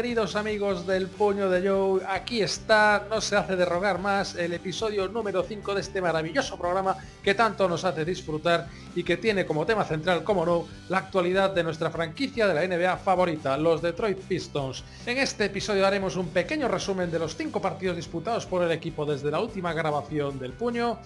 [0.00, 4.54] Queridos amigos del puño de Joe, aquí está, no se hace de rogar más, el
[4.54, 9.44] episodio número 5 de este maravilloso programa que tanto nos hace disfrutar y que tiene
[9.44, 13.82] como tema central, como no, la actualidad de nuestra franquicia de la NBA favorita, los
[13.82, 14.84] Detroit Pistons.
[15.04, 19.04] En este episodio haremos un pequeño resumen de los 5 partidos disputados por el equipo
[19.04, 20.98] desde la última grabación del puño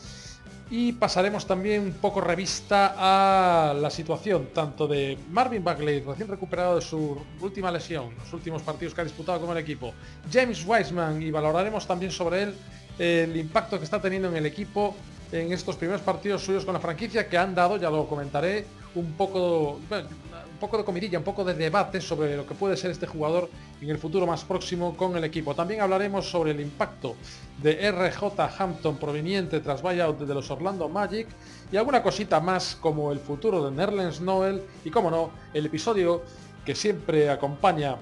[0.70, 6.77] y pasaremos también un poco revista a la situación tanto de Marvin Bagley, recién recuperado
[6.77, 9.92] de su última lesión, los últimos partidos que ha disputado con el equipo,
[10.32, 12.54] James Wiseman y valoraremos también sobre él
[12.98, 14.95] el impacto que está teniendo en el equipo
[15.32, 19.12] en estos primeros partidos suyos con la franquicia que han dado, ya lo comentaré, un
[19.12, 19.80] poco,
[20.65, 23.51] poco de comidilla, un poco de debate sobre lo que puede ser este jugador
[23.82, 25.54] en el futuro más próximo con el equipo.
[25.54, 27.16] También hablaremos sobre el impacto
[27.62, 31.29] de RJ Hampton proveniente tras buyout de los Orlando Magic
[31.70, 36.23] y alguna cosita más como el futuro de Nerlens Noel y como no, el episodio
[36.65, 37.96] que siempre acompaña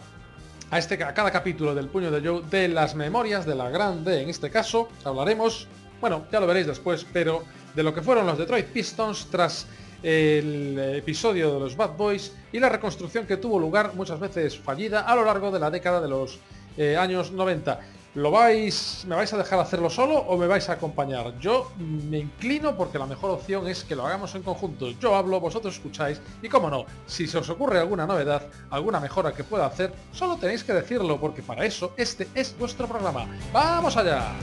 [0.71, 4.23] a, este, a cada capítulo del Puño de Joe de las memorias de la Grande.
[4.23, 5.67] En este caso hablaremos,
[6.01, 7.43] bueno, ya lo veréis después, pero
[7.75, 9.67] de lo que fueron los Detroit Pistons tras
[10.03, 15.01] el episodio de los Bad Boys y la reconstrucción que tuvo lugar muchas veces fallida
[15.01, 16.39] a lo largo de la década de los
[16.77, 17.81] eh, años 90.
[18.15, 21.39] ¿Lo vais, me vais a dejar hacerlo solo o me vais a acompañar?
[21.41, 24.91] Yo me inclino porque la mejor opción es que lo hagamos en conjunto.
[25.01, 29.33] Yo hablo, vosotros escucháis y como no, si se os ocurre alguna novedad, alguna mejora
[29.33, 33.27] que pueda hacer, solo tenéis que decirlo porque para eso este es vuestro programa.
[33.51, 34.35] ¡Vamos allá!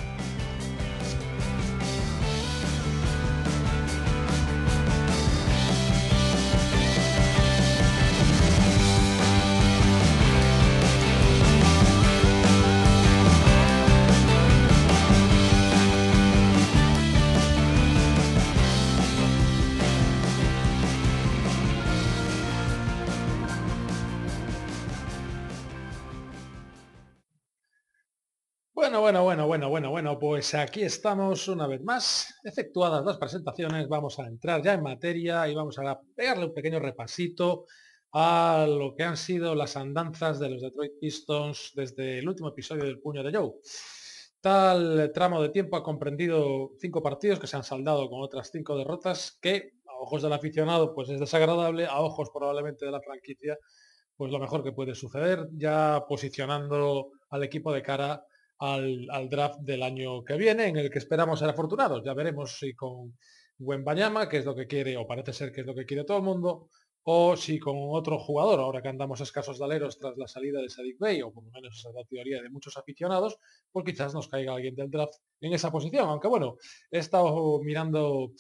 [28.99, 32.35] Bueno, bueno, bueno, bueno, bueno, pues aquí estamos una vez más.
[32.43, 36.79] Efectuadas las presentaciones, vamos a entrar ya en materia y vamos a pegarle un pequeño
[36.79, 37.65] repasito
[38.11, 42.83] a lo que han sido las andanzas de los Detroit Pistons desde el último episodio
[42.83, 43.53] del Puño de Joe.
[44.41, 48.77] Tal tramo de tiempo ha comprendido cinco partidos que se han saldado con otras cinco
[48.77, 53.57] derrotas que a ojos del aficionado pues es desagradable, a ojos probablemente de la franquicia
[54.17, 58.25] pues lo mejor que puede suceder, ya posicionando al equipo de cara
[58.59, 62.03] al, draft del año que viene, en el que esperamos ser afortunados.
[62.03, 63.17] Ya veremos si con
[63.57, 66.03] buen Bañama, que es lo que quiere, o parece ser que es lo que quiere
[66.03, 66.69] todo el mundo,
[67.03, 70.69] o si con otro jugador, ahora que andamos escasos de aleros tras la salida de
[70.69, 73.37] Sadik Bey, o por lo menos esa es la teoría de muchos aficionados,
[73.71, 76.07] pues quizás nos caiga alguien del draft en esa posición.
[76.09, 76.57] Aunque bueno,
[76.91, 78.33] he estado mirando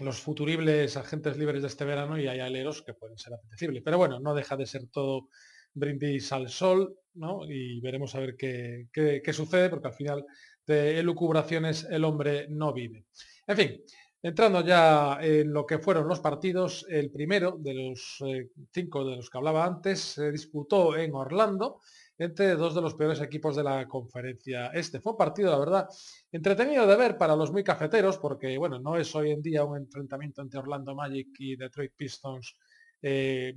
[0.00, 3.82] los futuribles agentes libres de este verano y hay aleros que pueden ser apetecibles.
[3.84, 5.28] Pero bueno, no deja de ser todo
[5.74, 7.40] brindis al sol, ¿no?
[7.48, 10.24] Y veremos a ver qué, sucede, porque al final
[10.66, 13.06] de elucubraciones el hombre no vive.
[13.46, 13.80] En fin,
[14.22, 19.16] entrando ya en lo que fueron los partidos, el primero de los eh, cinco de
[19.16, 21.80] los que hablaba antes se disputó en Orlando
[22.20, 25.00] entre dos de los peores equipos de la conferencia este.
[25.00, 25.88] Fue un partido, la verdad,
[26.30, 29.78] entretenido de ver para los muy cafeteros, porque bueno, no es hoy en día un
[29.78, 32.56] enfrentamiento entre Orlando Magic y Detroit Pistons
[33.00, 33.54] eh,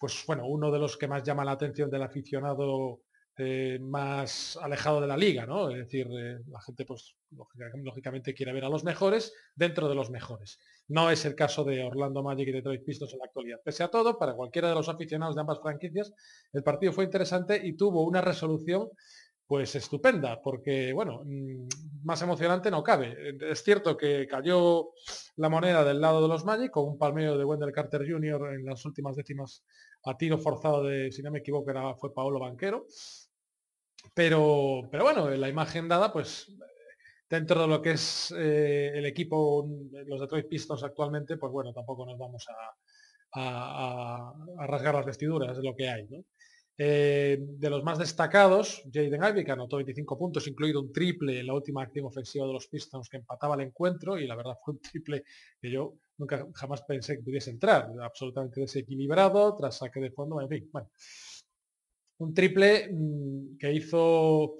[0.00, 3.02] pues bueno, uno de los que más llama la atención del aficionado
[3.36, 5.70] eh, más alejado de la liga, ¿no?
[5.70, 7.16] Es decir, eh, la gente pues
[7.74, 10.58] lógicamente quiere ver a los mejores dentro de los mejores.
[10.88, 13.60] No es el caso de Orlando Magic y Detroit Pistons en la actualidad.
[13.62, 16.14] Pese a todo, para cualquiera de los aficionados de ambas franquicias,
[16.54, 18.88] el partido fue interesante y tuvo una resolución
[19.50, 21.66] pues estupenda, porque bueno, mm,
[22.04, 23.16] más emocionante no cabe.
[23.50, 24.90] Es cierto que cayó
[25.36, 28.54] la moneda del lado de los Magic con un palmeo de Wendell Carter Jr.
[28.54, 29.64] en las últimas décimas
[30.04, 32.86] a tiro forzado de, si no me equivoco, era, fue Paolo Banquero.
[34.14, 36.50] Pero, pero bueno, la imagen dada, pues
[37.28, 39.68] dentro de lo que es eh, el equipo,
[40.06, 42.74] los Detroit Pistons actualmente, pues bueno, tampoco nos vamos a,
[43.32, 46.08] a rasgar las vestiduras, es lo que hay.
[46.08, 46.24] ¿no?
[46.82, 51.46] Eh, de los más destacados, Jaden Ivey, que anotó 25 puntos, incluido un triple en
[51.46, 54.72] la última acción ofensiva de los Pistons que empataba el encuentro, y la verdad fue
[54.72, 55.24] un triple
[55.60, 60.48] que yo nunca jamás pensé que pudiese entrar, absolutamente desequilibrado, tras saque de fondo, en
[60.48, 60.88] fin, bueno.
[62.16, 64.54] Un triple mm, que hizo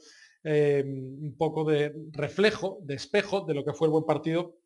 [0.45, 4.61] eh, un poco de reflejo, de espejo de lo que fue el buen partido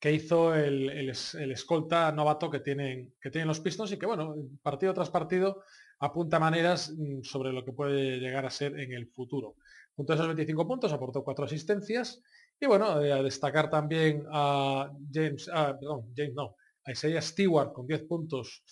[0.00, 4.94] que hizo el, escolta novato que tienen, que tienen los Pistons y que, bueno, partido
[4.94, 5.62] tras partido
[6.00, 9.56] apunta maneras mm, sobre lo que puede llegar a ser en el futuro.
[9.94, 12.22] Junto a esos 25 puntos aportó cuatro asistencias
[12.58, 17.72] y bueno, eh, a destacar también a James, ah, perdón, James no, a Isaiah Stewart
[17.72, 18.62] con 10 puntos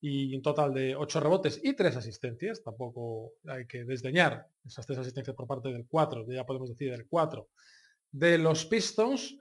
[0.00, 2.62] y un total de 8 rebotes y 3 asistencias.
[2.62, 7.06] Tampoco hay que desdeñar esas 3 asistencias por parte del 4, ya podemos decir del
[7.08, 7.48] 4
[8.12, 9.36] de los Pistons.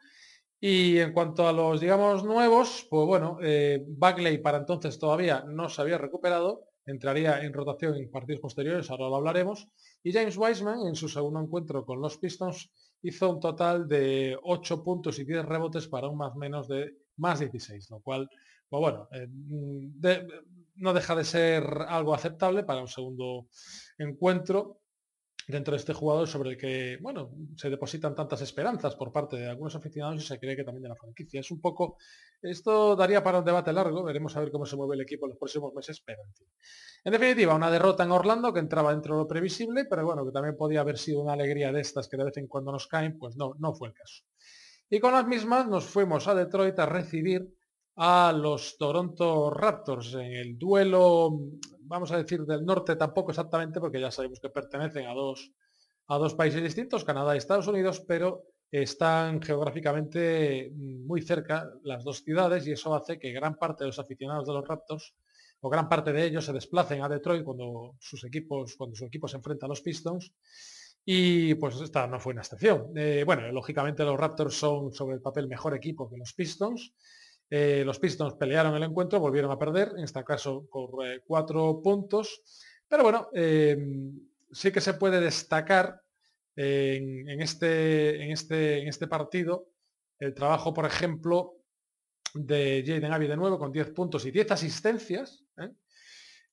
[0.59, 5.69] Y en cuanto a los, digamos, nuevos, pues bueno, eh, Bagley para entonces todavía no
[5.69, 9.67] se había recuperado, entraría en rotación en partidos posteriores, ahora lo hablaremos.
[10.03, 12.71] Y James Wiseman, en su segundo encuentro con los Pistons,
[13.01, 17.39] hizo un total de 8 puntos y 10 rebotes para un más menos de más
[17.39, 18.29] 16, lo cual,
[18.69, 19.27] pues bueno, eh,
[20.75, 23.47] no deja de ser algo aceptable para un segundo
[23.97, 24.81] encuentro
[25.47, 29.47] dentro de este jugador sobre el que, bueno, se depositan tantas esperanzas por parte de
[29.47, 31.39] algunos aficionados y se cree que también de la franquicia.
[31.39, 31.97] Es un poco,
[32.41, 35.31] esto daría para un debate largo, veremos a ver cómo se mueve el equipo en
[35.31, 36.47] los próximos meses, pero en fin.
[37.03, 40.31] En definitiva, una derrota en Orlando que entraba dentro de lo previsible, pero bueno, que
[40.31, 43.17] también podía haber sido una alegría de estas que de vez en cuando nos caen,
[43.17, 44.23] pues no, no fue el caso.
[44.89, 47.55] Y con las mismas nos fuimos a Detroit a recibir
[47.97, 51.39] a los Toronto Raptors en el duelo,
[51.85, 55.51] vamos a decir, del norte tampoco exactamente, porque ya sabemos que pertenecen a dos,
[56.07, 62.23] a dos países distintos, Canadá y Estados Unidos, pero están geográficamente muy cerca las dos
[62.23, 65.15] ciudades y eso hace que gran parte de los aficionados de los Raptors
[65.61, 69.27] o gran parte de ellos se desplacen a Detroit cuando sus equipos, cuando su equipo
[69.27, 70.33] se enfrenta a los Pistons.
[71.03, 72.91] Y pues esta no fue una excepción.
[72.95, 76.93] Eh, bueno, lógicamente los Raptors son sobre el papel mejor equipo que los Pistons.
[77.49, 81.81] Eh, los Pistons pelearon el encuentro, volvieron a perder, en este caso por eh, cuatro
[81.81, 82.41] puntos.
[82.87, 84.19] Pero bueno, em,
[84.51, 86.01] sí que se puede destacar
[86.55, 89.67] en, este, este, en este partido
[90.19, 91.55] el trabajo, por ejemplo,
[92.33, 95.43] de Jaden Abbey de nuevo con 10 puntos y 10 asistencias.
[95.57, 95.69] ¿eh?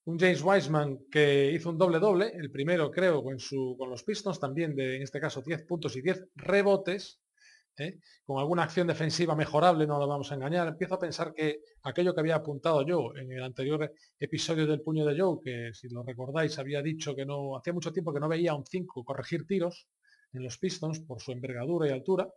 [0.05, 3.37] Un James Wiseman que hizo un doble-doble, el primero creo con,
[3.77, 7.21] con los Pistons, también de, en este caso 10 puntos y 10 rebotes.
[7.77, 7.99] ¿Eh?
[8.25, 10.67] con alguna acción defensiva mejorable, no lo vamos a engañar.
[10.67, 15.05] Empiezo a pensar que aquello que había apuntado yo en el anterior episodio del puño
[15.05, 18.29] de Joe, que si lo recordáis había dicho que no, hacía mucho tiempo que no
[18.29, 19.87] veía un 5 corregir tiros
[20.33, 22.27] en los Pistons por su envergadura y altura,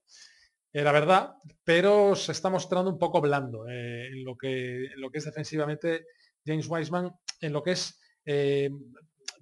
[0.72, 1.34] era verdad,
[1.64, 6.04] pero se está mostrando un poco blando eh, en, lo que, lo que es defensivamente
[6.44, 7.10] James Wiseman,
[7.40, 8.68] en lo que es, eh,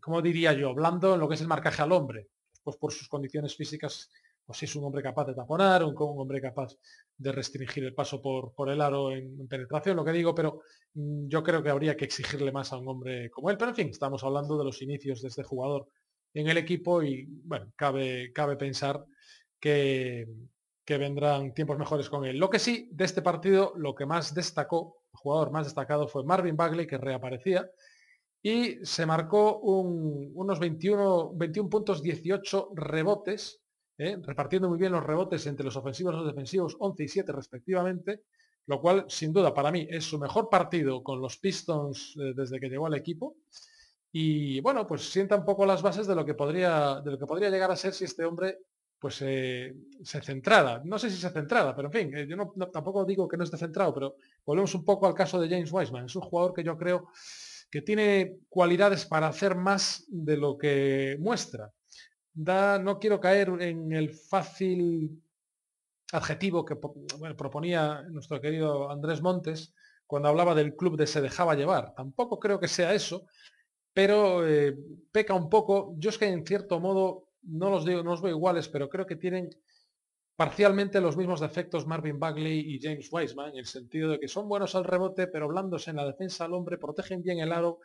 [0.00, 2.29] como diría yo, blando en lo que es el marcaje al hombre,
[2.62, 4.11] pues por sus condiciones físicas
[4.46, 6.76] o si es un hombre capaz de taponar, un, un hombre capaz
[7.17, 10.61] de restringir el paso por, por el aro en, penetración, lo que digo, pero
[10.94, 13.56] mm, yo creo que habría que exigirle más a un hombre como él.
[13.56, 15.88] Pero en fin, estamos hablando de los inicios de este jugador
[16.35, 19.05] en el equipo y bueno, cabe, cabe pensar
[19.58, 20.26] que,
[20.85, 22.38] que vendrán tiempos mejores con él.
[22.38, 26.25] Lo que sí, de este partido, lo que más destacó, el jugador más destacado fue
[26.25, 27.70] Marvin Bagley, que reaparecía,
[28.43, 33.64] y se marcó unos 21, 21 puntos, 18 rebotes,
[33.99, 34.19] ¿eh?
[34.23, 38.23] repartiendo muy bien los rebotes entre los ofensivos y los defensivos, 11 y 7 respectivamente,
[38.67, 42.58] lo cual sin duda para mí es su mejor partido con los Pistons eh, desde
[42.58, 43.37] que llegó al equipo.
[44.12, 47.27] Y bueno, pues sienta un poco las bases de lo que podría, de lo que
[47.27, 48.58] podría llegar a ser si este hombre
[48.98, 50.81] pues eh, se centrara.
[50.84, 53.58] No sé si se centrara, pero en fin, yo no, tampoco digo que no esté
[53.58, 56.06] centrado, pero volvemos un poco al caso de James Wiseman.
[56.06, 57.08] Es un jugador que yo creo
[57.70, 61.72] que tiene cualidades para hacer más de lo que muestra
[62.34, 65.22] no quiero caer en el fácil
[66.12, 69.74] adjetivo que proponía nuestro querido Andrés Montes
[70.06, 71.94] cuando hablaba del club de se dejaba llevar.
[71.94, 73.26] Tampoco creo que sea eso,
[73.93, 74.76] pero eh,
[75.10, 75.94] peca un poco.
[75.98, 79.06] Yo es que en cierto modo no los digo, no los veo iguales, pero creo
[79.06, 79.50] que tienen
[80.36, 84.48] parcialmente los mismos defectos Marvin Bagley y James Wiseman, en el sentido de que son
[84.48, 87.81] buenos al rebote, pero blandos en la defensa al hombre, protegen bien el aro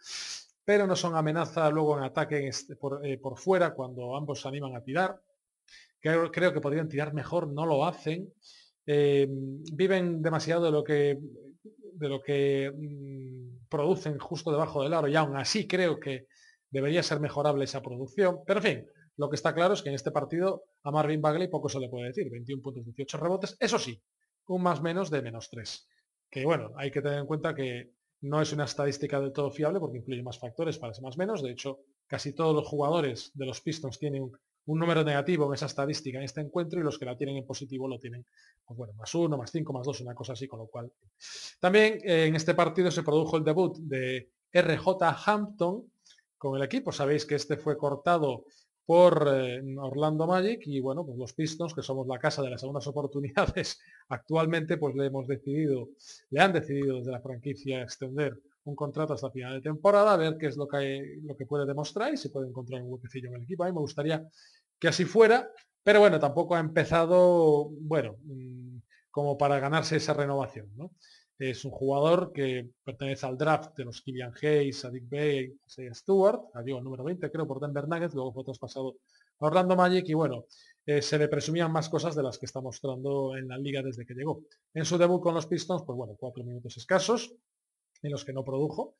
[0.63, 4.75] pero no son amenaza luego en ataque este, eh, por, fuera cuando ambos se animan
[4.75, 5.19] a tirar.
[5.99, 8.33] Creo, que podrían tirar mejor, no lo hacen.
[8.85, 9.27] Eh,
[9.73, 11.19] viven demasiado de lo que,
[11.93, 16.27] de lo que mm, producen justo debajo del aro y aún así creo que
[16.69, 18.39] debería ser mejorable esa producción.
[18.45, 18.87] Pero en fin,
[19.17, 21.89] lo que está claro es que en este partido a Marvin Bagley poco se le
[21.89, 22.29] puede decir.
[22.29, 23.57] 21 puntos, 18 rebotes.
[23.59, 24.01] Eso sí,
[24.47, 25.87] un más menos de menos 3.
[26.31, 29.79] Que bueno, hay que tener en cuenta que no es una estadística del todo fiable
[29.79, 31.41] porque incluye más factores para ese más menos.
[31.41, 35.65] De hecho, casi todos los jugadores de los Pistons tienen un, número negativo en esa
[35.65, 38.23] estadística en este encuentro y los que la tienen en positivo lo tienen,
[38.63, 40.91] pues bueno, más uno, más cinco, más dos, una cosa así, con lo cual.
[41.59, 44.87] También eh, en este partido se produjo el debut de RJ
[45.25, 45.91] Hampton
[46.37, 46.91] con el equipo.
[46.91, 48.45] Sabéis que este fue cortado
[48.89, 52.59] por eh, Orlando Magic y bueno, pues los Pistons, que somos la casa de las
[52.59, 53.79] segundas oportunidades,
[54.09, 55.89] actualmente pues le hemos decidido,
[56.31, 60.37] le han decidido desde la franquicia extender un contrato hasta final de temporada, a ver
[60.39, 63.35] qué es lo que, lo que puede demostrar y si puede encontrar un huequecillo en
[63.35, 63.63] el equipo.
[63.63, 64.27] A mí me gustaría
[64.79, 65.51] que así fuera,
[65.83, 68.77] pero bueno, tampoco ha empezado, bueno, mm,
[69.11, 70.67] como para ganarse esa renovación.
[71.39, 75.57] Es un jugador que pertenece al draft de los Killian Hayes, a Dick Bay,
[75.89, 78.97] a Stewart, el número 20 creo por Denver Nuggets, luego fue traspasado
[79.39, 80.45] a Orlando Magic y bueno,
[80.85, 84.05] eh, se le presumían más cosas de las que está mostrando en la liga desde
[84.05, 84.43] que llegó.
[84.73, 87.33] En su debut con los Pistons, pues bueno, cuatro minutos escasos,
[88.01, 88.95] en los que no produjo,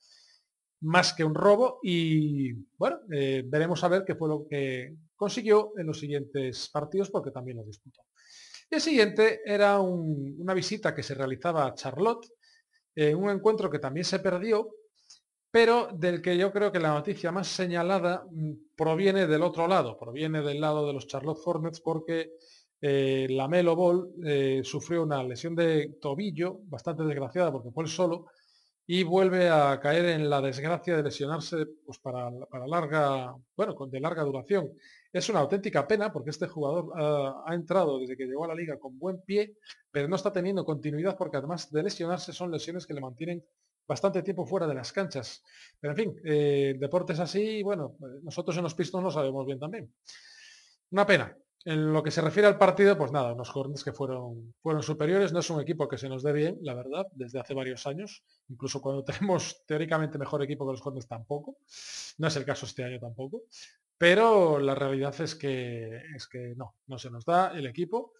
[0.80, 5.74] más que un robo y bueno, eh, veremos a ver qué fue lo que consiguió
[5.76, 8.00] en los siguientes partidos porque también los disputó.
[8.70, 12.28] El siguiente era una visita que se realizaba a Charlotte,
[12.94, 14.68] en un encuentro que también se perdió,
[15.50, 19.98] pero del que yo creo que la noticia más señalada mm, proviene del otro lado,
[19.98, 22.34] proviene del lado de los Charlotte Hornets porque
[22.80, 27.90] eh, la Melo Ball eh, sufrió una lesión de tobillo bastante desgraciada porque fue el
[27.90, 28.26] solo
[28.86, 34.00] y vuelve a caer en la desgracia de lesionarse pues, para, para larga, bueno, de
[34.00, 34.70] larga duración.
[35.12, 38.78] Es una auténtica pena porque este jugador ha entrado desde que llegó a la liga
[38.78, 39.56] con buen pie,
[39.90, 43.44] pero no está teniendo continuidad porque además de lesionarse son lesiones que le mantienen
[43.88, 45.42] bastante tiempo fuera de las canchas.
[45.80, 49.92] Pero en fin, eh, deportes así, bueno, nosotros en los Pistons lo sabemos bien también.
[50.92, 54.54] Una pena, en lo que se refiere al partido, pues nada, unos Hornets que fueron,
[54.62, 55.32] fueron superiores.
[55.32, 58.24] No es un equipo que se nos dé bien, la verdad, desde hace varios años.
[58.48, 61.58] Incluso cuando tenemos teóricamente mejor equipo que los Hornets tampoco.
[62.18, 63.42] No es el caso este año tampoco.
[64.00, 68.14] Pero la realidad es que, es que no, no se nos da el equipo.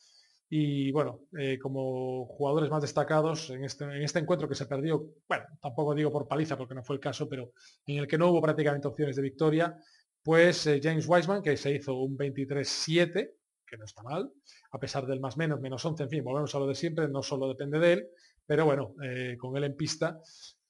[0.50, 5.14] Y bueno, eh, como jugadores más destacados en este, en este encuentro que se perdió,
[5.26, 7.52] bueno, tampoco digo por paliza porque no fue el caso, pero
[7.86, 9.74] en el que no hubo prácticamente opciones de victoria,
[10.22, 13.30] pues eh, James Wiseman, que se hizo un 23-7,
[13.66, 14.30] que no está mal,
[14.72, 17.22] a pesar del más menos, menos 11, en fin, volvemos a lo de siempre, no
[17.22, 18.08] solo depende de él,
[18.44, 20.20] pero bueno, eh, con él en pista,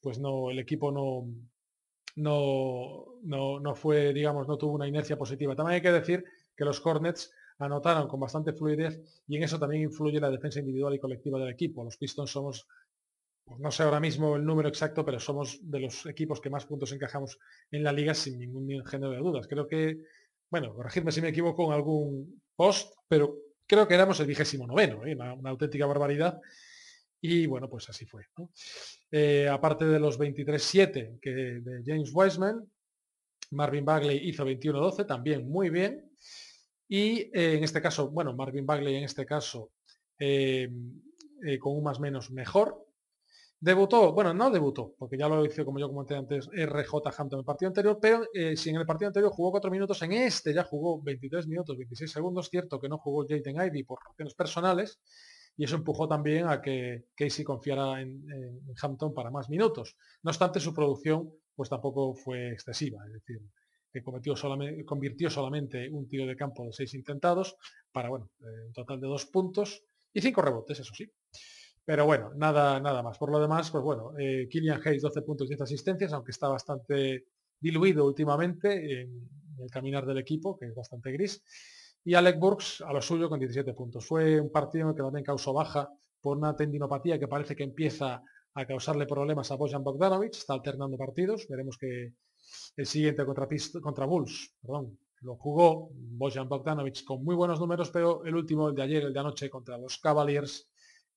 [0.00, 1.26] pues no, el equipo no,
[2.16, 5.54] no, no, fue, digamos, no tuvo una inercia positiva.
[5.54, 6.24] También hay que decir
[6.56, 10.94] que los Hornets anotaron con bastante fluidez y en eso también influye la defensa individual
[10.94, 11.84] y colectiva del equipo.
[11.84, 12.66] Los Pistons somos
[13.58, 16.92] no sé ahora mismo el número exacto, pero somos de los equipos que más puntos
[16.92, 17.38] encajamos
[17.70, 19.46] en la liga sin ningún género de dudas.
[19.48, 19.98] Creo que,
[20.48, 23.36] bueno, corregidme si me equivoco en algún post, pero
[23.66, 25.14] creo que éramos el vigésimo noveno, ¿eh?
[25.14, 26.40] una, auténtica barbaridad.
[27.20, 28.24] Y bueno, pues así fue.
[29.10, 32.64] Eh, aparte de los 23-7 que de James Wiseman,
[33.50, 36.10] Marvin Bagley hizo 21-12, también muy bien.
[36.88, 39.72] Y eh, en este caso, bueno, Marvin Bagley en este caso
[41.58, 42.86] con un más menos mejor,
[43.62, 47.38] Debutó, bueno, no debutó, porque ya lo hizo, como yo comenté antes, RJ Hampton en
[47.40, 50.54] el partido anterior, pero eh, si en el partido anterior jugó 4 minutos, en este
[50.54, 54.98] ya jugó 23 minutos, 26 segundos, cierto que no jugó Jaden Ivy por razones personales,
[55.57, 58.25] y eso empujó también a que Casey confiara en,
[58.80, 59.97] Hampton para más minutos.
[60.23, 63.40] No obstante, su producción pues tampoco fue excesiva, es decir,
[63.92, 67.57] que cometió solamente, convirtió solamente un tiro de campo de 6 intentados
[67.92, 71.11] para, bueno, eh, un total de 2 puntos y 5 rebotes, eso sí.
[71.85, 73.19] Pero bueno, nada, nada más.
[73.19, 76.49] Por lo demás, pues bueno, eh, Killian Hayes 12 puntos y 10 asistencias, aunque está
[76.49, 77.26] bastante
[77.59, 79.28] diluido últimamente en
[79.59, 81.42] el caminar del equipo, que es bastante gris.
[82.04, 84.07] Y Alec Burks a lo suyo con 17 puntos.
[84.07, 85.90] Fue un partido que también causó baja
[86.21, 88.23] por una tendinopatía que parece que empieza
[88.54, 90.35] a causarle problemas a Bojan Bogdanovic.
[90.35, 91.47] Está alternando partidos.
[91.49, 92.14] Veremos que
[92.76, 93.47] el siguiente contra,
[93.83, 98.75] contra Bulls, perdón, lo jugó Bojan Bogdanovic con muy buenos números, pero el último, el
[98.75, 100.71] de ayer, el de anoche contra los Cavaliers,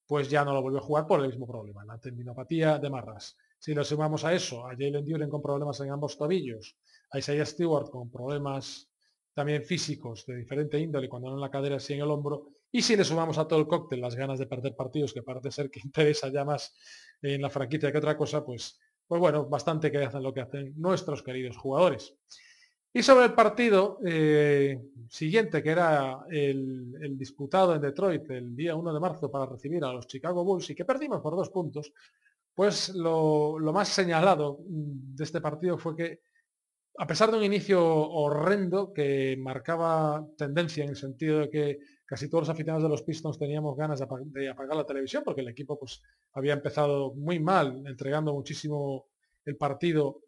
[0.06, 3.38] pues ya no lo volvió a jugar por el mismo problema, la tendinopatía de marras.
[3.58, 6.78] Si lo sumamos a eso, a Jalen Duren con problemas en ambos tobillos,
[7.12, 8.90] a Isaiah Stewart con problemas
[9.34, 12.82] también físicos de diferente índole, cuando no en la cadera, sí en el hombro, y
[12.82, 15.70] si le sumamos a todo el cóctel las ganas de perder partidos, que parece ser
[15.70, 16.76] que interesa ya más
[17.22, 20.74] en la franquicia que otra cosa, pues, pues bueno, bastante que hacen lo que hacen
[20.78, 22.16] nuestros queridos jugadores.
[22.96, 28.94] Y sobre el partido eh, siguiente, que era el, disputado en Detroit el día 1
[28.94, 31.92] de marzo para recibir a los Chicago Bulls y que perdimos por dos puntos,
[32.54, 36.22] pues lo, más señalado de este partido fue que,
[36.98, 42.30] a pesar de un inicio horrendo que marcaba tendencia en el sentido de que casi
[42.30, 45.80] todos los aficionados de los Pistons teníamos ganas de, apagar la televisión, porque el equipo
[45.80, 46.02] pues,
[46.34, 49.08] había empezado muy mal, entregando muchísimo
[49.46, 50.22] el partido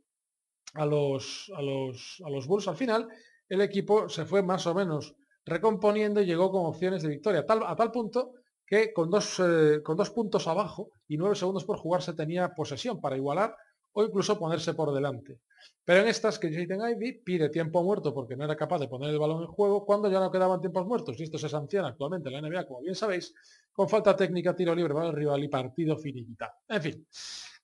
[0.74, 3.08] a los, a los, a los Bulls al final,
[3.48, 7.76] el equipo se fue más o menos recomponiendo y llegó con opciones de victoria, a
[7.76, 8.34] tal punto
[8.66, 12.54] que con dos, eh, con dos puntos abajo y nueve segundos por jugar se tenía
[12.56, 13.56] posesión para igualar
[13.94, 15.40] o incluso ponerse por delante.
[15.84, 19.12] Pero en estas que Jaden Ivy pide tiempo muerto porque no era capaz de poner
[19.12, 21.20] el balón en juego cuando ya no quedaban tiempos muertos.
[21.20, 23.34] Y esto se sanciona actualmente en la NBA, como bien sabéis,
[23.72, 26.54] con falta técnica, tiro libre el rival y partido finiquitado.
[26.68, 27.08] En fin,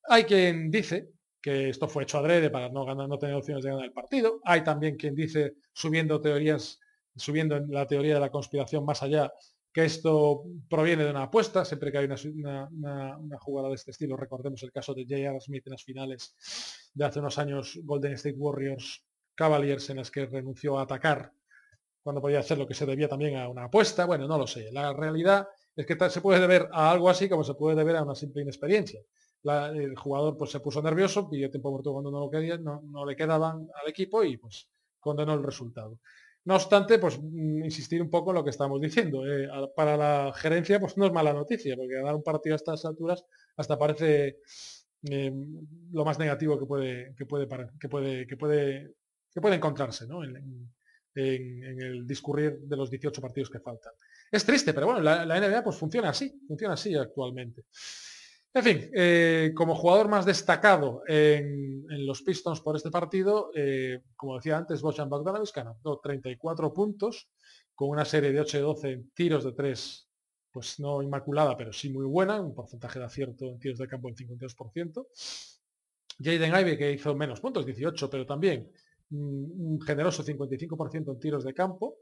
[0.04, 1.10] hay quien dice
[1.42, 4.40] que esto fue hecho adrede para no, ganar, no tener opciones de ganar el partido.
[4.46, 6.80] Hay también quien dice, subiendo teorías,
[7.16, 9.34] subiendo en la teoría de la conspiración más allá,
[9.74, 14.18] que esto proviene de una apuesta, siempre que hay una, una, jugada de este estilo,
[14.18, 15.40] recordemos el caso de J.R.
[15.40, 16.36] Smith en las finales
[16.94, 21.34] de hace unos años, Golden State Warriors Cavaliers, en las que renunció a atacar
[22.04, 24.72] cuando podía hacer lo que se debía también a una apuesta, bueno, no lo sé.
[24.72, 28.04] La realidad es que se puede deber a algo así como se puede deber a
[28.04, 29.02] una simple inexperiencia.
[29.44, 33.06] el jugador pues se puso nervioso, pidió tiempo muerto cuando no lo quería, no, no
[33.06, 34.68] le quedaban al equipo y pues
[35.00, 36.00] condenó el resultado.
[36.44, 39.26] No obstante, pues mm, insistir un poco en lo que estamos diciendo.
[39.28, 42.84] Eh, para la gerencia, pues no es mala noticia, porque dar un partido a estas
[42.86, 43.24] alturas
[43.58, 44.40] hasta parece
[45.04, 47.48] em, lo más negativo que puede, que puede,
[47.80, 48.38] que puede, que
[49.42, 50.72] puede, encontrarse en,
[51.14, 53.94] el discurrir de los 18 partidos que faltan.
[54.32, 57.66] Es triste, pero bueno, la, la NBA pues funciona así, funciona así actualmente.
[58.54, 64.36] En fin, eh, como jugador más destacado en, los Pistons por este partido, eh, como
[64.36, 67.30] decía antes, Bojan Bogdanovic ganó 34 puntos
[67.74, 70.10] con una serie de 8 y 12 en tiros de 3,
[70.52, 74.10] pues no inmaculada, pero sí muy buena, un porcentaje de acierto en tiros de campo
[74.10, 75.08] del 52%.
[76.20, 78.70] Jaden Ivey, que hizo menos puntos, 18, pero también
[79.12, 81.98] un generoso 55% en tiros de campo.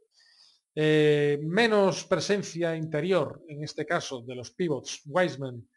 [0.75, 5.67] Eh, menos presencia interior, en este caso, de los pivots Wiseman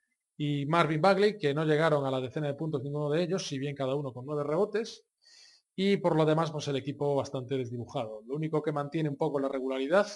[0.45, 3.61] y Marvin Bagley, que no llegaron a la decena de puntos ninguno de ellos, si
[3.61, 5.05] bien cada uno con nueve rebotes.
[5.77, 8.23] Y por lo demás, pues el equipo bastante desdibujado.
[8.27, 10.09] Lo único que mantiene un poco la regularidad,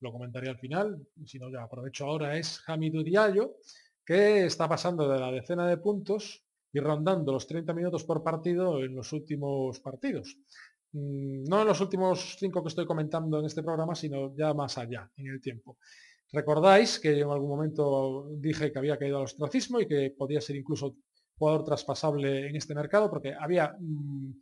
[0.00, 3.56] lo comentaré al final, si no ya aprovecho ahora, es Hamidou Diallo,
[4.06, 8.82] que está pasando de la decena de puntos y rondando los 30 minutos por partido
[8.82, 10.38] en los últimos partidos.
[10.92, 14.78] Mm, no en los últimos cinco que estoy comentando en este programa, sino ya más
[14.78, 15.76] allá en el tiempo.
[16.34, 20.40] Recordáis que yo en algún momento dije que había caído al ostracismo y que podía
[20.40, 20.96] ser incluso
[21.38, 24.32] jugador traspasable en este mercado porque había mm,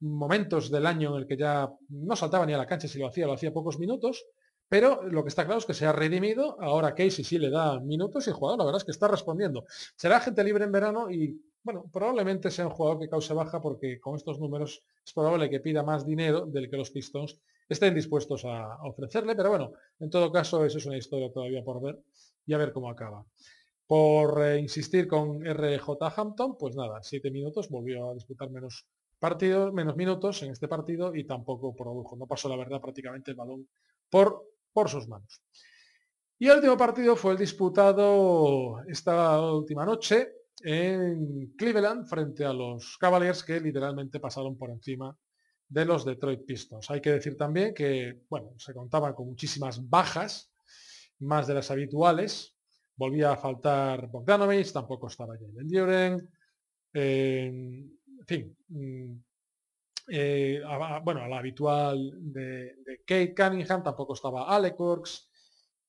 [0.00, 3.06] momentos del año en el que ya no saltaba ni a la cancha si lo
[3.06, 4.26] hacía, lo hacía pocos minutos,
[4.68, 7.78] pero lo que está claro es que se ha redimido, ahora Casey sí le da
[7.78, 9.66] minutos y el jugador la verdad es que está respondiendo.
[9.94, 14.00] Será gente libre en verano y bueno, probablemente sea un jugador que cause baja porque
[14.00, 18.44] con estos números es probable que pida más dinero del que los Pistons estén dispuestos
[18.44, 22.02] a, ofrecerle, pero bueno, en todo caso eso es una historia todavía por ver
[22.46, 23.24] y a ver cómo acaba.
[23.86, 28.86] Por eh, insistir con RJ Hampton, pues nada, siete minutos, volvió a disputar menos
[29.18, 33.36] partidos, menos minutos en este partido y tampoco produjo, no pasó la verdad prácticamente el
[33.36, 33.68] balón
[34.10, 35.40] por, por sus manos.
[36.38, 42.98] Y el último partido fue el disputado esta última noche en Cleveland frente a los
[42.98, 45.16] Cavaliers que literalmente pasaron por encima
[45.68, 46.90] de los Detroit Pistons.
[46.90, 50.52] Hay que decir también que, bueno, se contaban con muchísimas bajas,
[51.20, 52.56] más de las habituales.
[52.96, 56.30] Volvía a faltar Bogdanovich, tampoco estaba Jalen Duren.
[56.92, 59.12] en fin, mm,
[60.08, 60.62] eh,
[61.02, 65.28] bueno, a la habitual de, Kate Cunningham, tampoco estaba Alec Works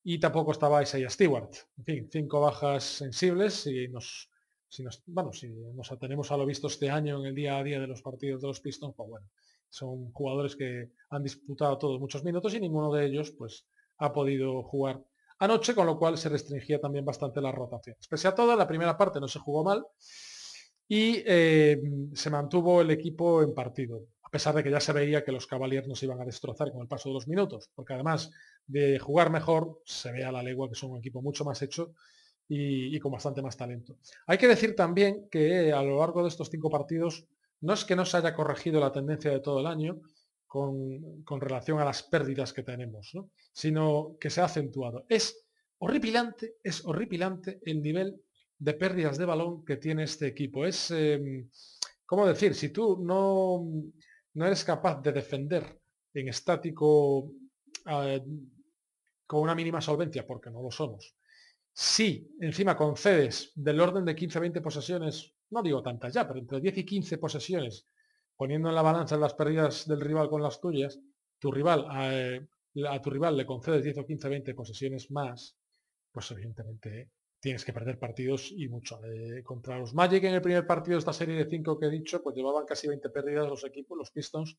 [0.04, 1.54] y tampoco estaba Isaiah Stewart.
[1.78, 4.30] En fin, cinco bajas sensibles y nos,
[4.68, 7.62] si nos, bueno, si nos atenemos a lo visto este año en el día a
[7.62, 9.26] día de los partidos de los Pistons, pues bueno,
[9.70, 13.66] son jugadores que han disputado todos muchos minutos y ninguno de ellos pues
[13.98, 15.04] ha podido jugar
[15.38, 17.96] anoche, con lo cual se restringía también bastante la rotación.
[18.08, 19.84] Pese a todo, la primera parte no se jugó mal
[20.88, 21.80] y eh,
[22.14, 25.46] se mantuvo el equipo en partido, a pesar de que ya se veía que los
[25.46, 28.30] Cavaliers nos iban a destrozar con el paso de los minutos, porque además
[28.66, 31.94] de jugar mejor, se ve a la legua que son un equipo mucho más hecho
[32.50, 33.98] y con bastante más talento.
[34.26, 37.26] Hay que decir también que a lo largo de estos cinco partidos
[37.60, 40.00] no es que no se haya corregido la tendencia de todo el año
[40.46, 43.12] con, relación a las pérdidas que tenemos,
[43.52, 45.04] sino que se ha acentuado.
[45.08, 45.46] Es
[45.78, 48.20] horripilante, es horripilante el nivel
[48.58, 50.64] de pérdidas de balón que tiene este equipo.
[50.64, 51.48] Es, em,
[52.06, 52.54] ¿cómo decir?
[52.54, 53.64] Si tú no,
[54.34, 55.80] no eres capaz de defender
[56.14, 57.30] en estático
[57.86, 58.22] eh,
[59.26, 61.14] con una mínima solvencia, porque no lo somos,
[61.72, 66.78] si encima concedes del orden de 15-20 posesiones no digo tantas ya, pero entre 10
[66.78, 67.86] y 15 posesiones,
[68.36, 70.98] poniendo en la balanza las pérdidas del rival con las tuyas,
[71.38, 72.46] tu rival, eh,
[72.88, 75.56] a, tu rival le concedes 10 o 15, 20 posesiones más,
[76.12, 79.00] pues evidentemente tienes que perder partidos y mucho.
[79.04, 81.90] Eh, contra los Magic en el primer partido de esta serie de 5 que he
[81.90, 84.58] dicho, pues llevaban casi 20 pérdidas los equipos, los Pistons,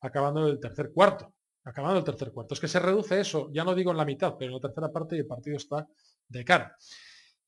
[0.00, 1.34] acabando el tercer cuarto.
[1.64, 2.54] Acabando el tercer cuarto.
[2.54, 4.90] Es que se reduce eso, ya no digo en la mitad, pero en la tercera
[4.90, 5.86] parte el partido está
[6.26, 6.74] de cara.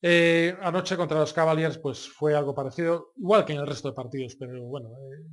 [0.05, 3.93] Eh, anoche contra los Cavaliers pues fue algo parecido, igual que en el resto de
[3.93, 5.23] partidos, pero bueno, eh,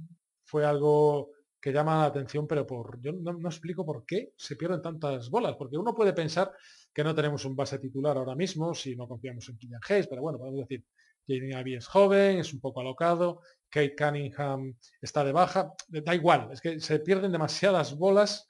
[0.44, 4.80] fue algo que llama la atención, pero por yo no, explico por qué se pierden
[4.80, 6.52] tantas bolas, porque uno puede pensar
[6.94, 10.22] que no tenemos un base titular ahora mismo si no confiamos en Killian Hayes, pero
[10.22, 10.84] bueno, podemos decir,
[11.26, 16.48] Jamie Abbey es joven, es un poco alocado, Kate Cunningham está de baja, da igual,
[16.52, 18.46] es que se pierden demasiadas bolas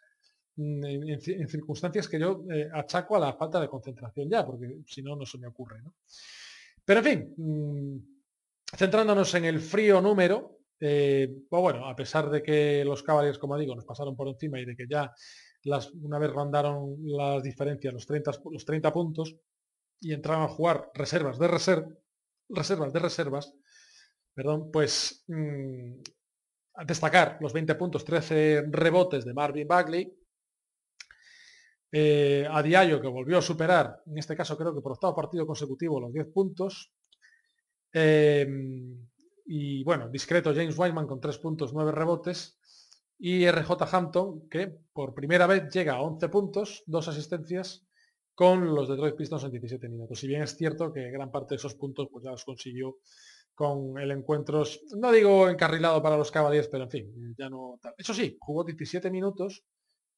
[0.56, 5.02] mm, en, circunstancias que yo eh, achaco a la falta de concentración ya, porque si
[5.02, 5.82] no, no se me ocurre.
[6.84, 12.84] Pero en fin, mm, centrándonos en el frío número, eh, bueno, a pesar de que
[12.84, 15.12] los Cavaliers, como digo, nos pasaron por encima y de que ya
[15.64, 19.36] las, una vez rondaron las diferencias, los 30, los 30 puntos,
[20.00, 21.88] y entraron a jugar reservas de reserva,
[22.48, 23.54] reservas de reservas,
[24.34, 26.00] perdón, pues mm,
[26.86, 30.19] destacar los 20 puntos, 13 rebotes de Marvin Bagley,
[31.92, 35.46] eh, a Diallo que volvió a superar, en este caso creo que por octavo partido
[35.46, 36.92] consecutivo, los 10 puntos.
[37.92, 39.08] Em,
[39.46, 42.58] y bueno, discreto James Wiseman con 3 puntos, 9 rebotes.
[43.18, 47.86] Y RJ Hampton, que por primera vez llega a 11 puntos, 2 asistencias,
[48.34, 50.18] con los Detroit Pistons en 17 minutos.
[50.18, 52.96] Si bien es cierto que gran parte de esos puntos pues ya los consiguió
[53.54, 54.62] con el encuentro,
[54.96, 57.78] no digo encarrilado para los Cavaliers, pero en fin, ya no.
[57.98, 59.62] Eso sí, jugó 17 minutos,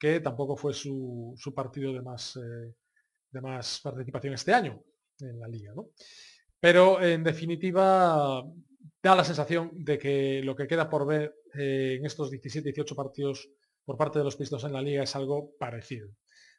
[0.03, 2.75] que tampoco fue su, partido de más, eh,
[3.31, 4.83] de más participación este año
[5.21, 5.73] en la liga.
[5.77, 5.91] ¿no?
[6.59, 8.43] Pero en definitiva
[9.01, 13.49] da la sensación de que lo que queda por ver eh, en estos 17-18 partidos
[13.85, 16.09] por parte de los Pistons en la liga es algo parecido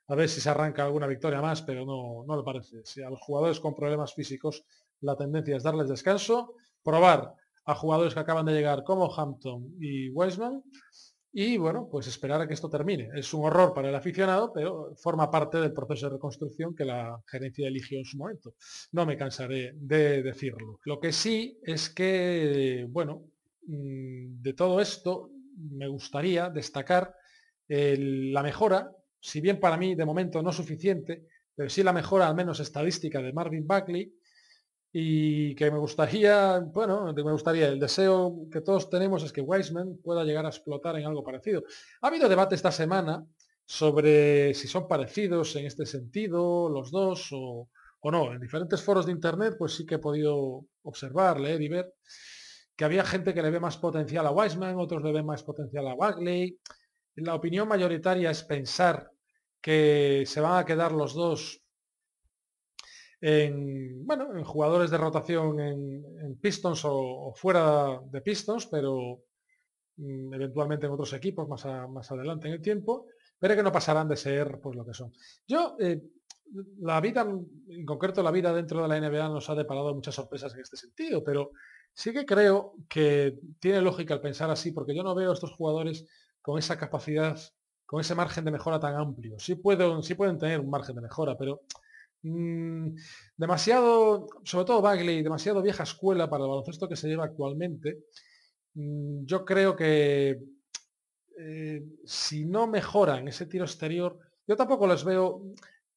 [0.07, 2.83] a ver si se arranca alguna victoria más, pero no, no le parece.
[2.83, 4.65] Si a los jugadores con problemas físicos
[4.99, 10.09] la tendencia es darles descanso, probar a jugadores que acaban de llegar como Hampton y
[10.09, 10.61] Weisman
[11.33, 13.09] y bueno, pues esperar a que esto termine.
[13.15, 17.19] Es un horror para el aficionado, pero forma parte del proceso de reconstrucción que la
[17.25, 18.53] gerencia eligió en su momento.
[18.91, 20.79] No me cansaré de decirlo.
[20.85, 23.23] Lo que sí es que, bueno,
[23.65, 27.15] mm, de todo esto me gustaría destacar
[27.67, 28.91] la mejora
[29.23, 33.21] si bien para mí de momento no suficiente, pero sí la mejora al menos estadística
[33.21, 34.13] de Marvin Buckley
[34.95, 39.97] y que me gustaría, bueno, me gustaría, el deseo que todos tenemos es que Wiseman
[40.03, 41.63] pueda llegar a explotar en algo parecido.
[42.01, 43.25] Ha habido debate esta semana
[43.65, 47.69] sobre si son parecidos en este sentido los dos o,
[48.03, 48.33] no.
[48.33, 51.95] En diferentes foros de internet pues sí que he podido observar, leer y ver
[52.75, 55.87] que había gente que le ve más potencial a Wiseman, otros le ven más potencial
[55.87, 56.59] a Bagley.
[57.15, 59.09] La opinión mayoritaria es pensar
[59.59, 61.62] que se van a quedar los dos
[63.25, 69.23] en, bueno, en jugadores de rotación en, Pistons o, fuera de Pistons, pero
[69.95, 73.07] mm, eventualmente en otros equipos más, más adelante en el tiempo,
[73.39, 75.13] pero que no pasarán de ser pues lo que son.
[75.47, 76.01] Yo, eh,
[76.79, 80.53] la vida, en concreto la vida dentro de la NBA nos ha deparado muchas sorpresas
[80.53, 81.51] en este sentido, pero
[81.93, 85.53] sí que creo que tiene lógica el pensar así, porque yo no veo a estos
[85.53, 86.05] jugadores
[86.41, 87.39] con esa capacidad
[87.85, 89.37] con ese margen de mejora tan amplio.
[89.39, 89.55] Sí,
[90.01, 91.61] sí pueden tener un margen de mejora, pero
[92.23, 92.95] mm,
[93.37, 98.05] demasiado, sobre todo Bagley, demasiado vieja escuela para el baloncesto que se lleva actualmente.
[98.75, 100.41] Mm, yo creo que
[101.39, 105.43] eh, si no mejoran ese tiro exterior, yo tampoco les veo,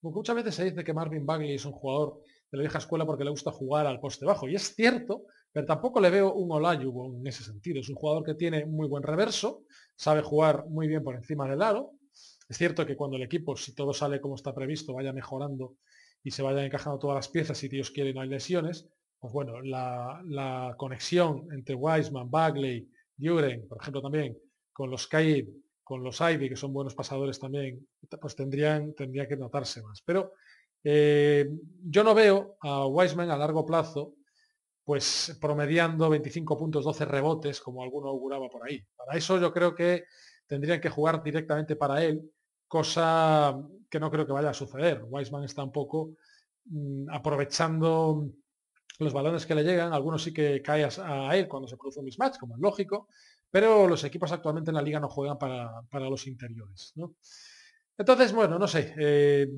[0.03, 3.25] muchas veces se dice que Marvin Bagley es un jugador de la vieja escuela porque
[3.25, 7.21] le gusta jugar al poste bajo, y es cierto, pero tampoco le veo un Olajuwon
[7.21, 7.81] en ese sentido.
[7.81, 9.63] Es un jugador que tiene muy buen reverso,
[9.97, 11.93] sabe jugar muy bien por encima del aro.
[12.49, 15.77] Es cierto que cuando el equipo, si todo sale como está previsto, vaya mejorando
[16.27, 18.89] y se vayan encajando todas las piezas, si Dios quiere no hay lesiones,
[19.21, 24.37] pues bueno, la, conexión entre Wiseman, Bagley, Duren, por ejemplo también,
[24.73, 25.47] con los Caid,
[25.85, 27.87] con los Ivy, que son buenos pasadores también,
[28.21, 30.03] pues tendrían, tendría que notarse más.
[30.05, 30.33] Pero
[30.83, 31.49] eh,
[31.85, 34.17] yo no veo a Wiseman a largo plazo
[34.83, 38.85] pues promediando 25 puntos, 12 rebotes, como alguno auguraba por ahí.
[38.97, 40.07] Para eso yo creo que
[40.49, 42.29] tendrían que jugar directamente para él,
[42.69, 43.57] cosa
[43.89, 45.05] que no creo que vaya a suceder.
[45.05, 46.15] Weisman está un poco
[46.67, 48.29] mm, aprovechando
[48.99, 52.07] los balones que le llegan, algunos sí que cae a, él cuando se produce un
[52.07, 53.09] mismatch, como es lógico,
[53.51, 56.95] pero los equipos actualmente en la liga no juegan para, los interiores.
[57.99, 59.49] Entonces, bueno, no sé, eh,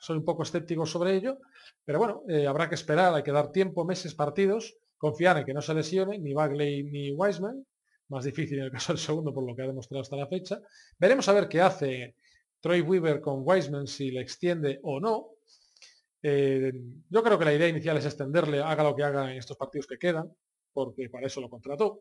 [0.00, 1.38] soy un poco escéptico sobre ello,
[1.84, 5.54] pero bueno, eh, habrá que esperar, hay que dar tiempo, meses, partidos, confiar en que
[5.54, 7.64] no se lesione ni Bagley ni Wiseman,
[8.14, 10.60] más difícil en el caso del segundo por lo que ha demostrado hasta la fecha.
[10.98, 12.16] Veremos a ver qué hace
[12.60, 15.30] Troy Weaver con Wiseman, si le extiende o no.
[16.22, 16.72] Eh,
[17.10, 19.86] yo creo que la idea inicial es extenderle, haga lo que haga en estos partidos
[19.86, 20.32] que quedan,
[20.72, 22.00] porque para eso lo contrató.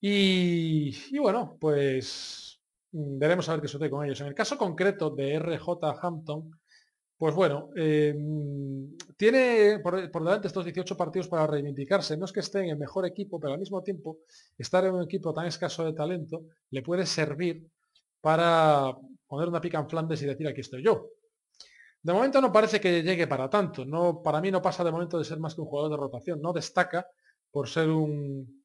[0.00, 2.60] Y, bueno, pues
[2.92, 4.20] mm, veremos a ver qué sucede con ellos.
[4.20, 5.68] En el caso concreto de RJ
[6.00, 6.50] Hampton,
[7.22, 12.16] pues bueno, em, tiene por, delante estos 18 partidos para reivindicarse.
[12.16, 14.18] No es que esté en el mejor equipo, pero al mismo tiempo
[14.58, 17.64] estar en un equipo tan escaso de talento le puede servir
[18.20, 18.92] para
[19.28, 21.10] poner una pica en Flandes y decir aquí estoy yo.
[22.02, 23.84] De momento no parece que llegue para tanto.
[23.84, 26.42] No, para mí no pasa de momento de ser más que un jugador de rotación.
[26.42, 27.06] No destaca
[27.52, 28.64] por ser un,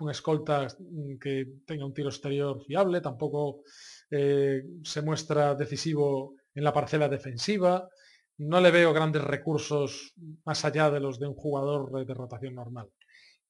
[0.00, 3.60] un escolta mm, que tenga un tiro exterior fiable, tampoco
[4.10, 7.88] eh, se muestra decisivo en la parcela defensiva.
[8.38, 10.14] No le veo grandes recursos
[10.44, 12.90] más allá de los de un jugador de rotación normal.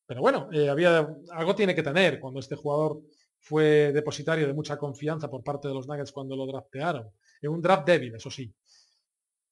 [0.07, 3.01] Pero bueno, eh, había, algo tiene que tener cuando este jugador
[3.41, 7.11] fue depositario de mucha confianza por parte de los Nuggets cuando lo draftearon.
[7.41, 8.55] En un draft débil, eso sí.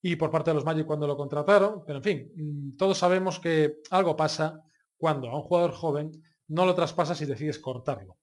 [0.02, 1.84] Y por parte de los Magic cuando lo contrataron.
[1.86, 4.62] Pero en fin, mm, todos sabemos que algo pasa
[4.96, 6.10] cuando a un jugador joven
[6.48, 8.16] no lo traspasas y decides cortarlo.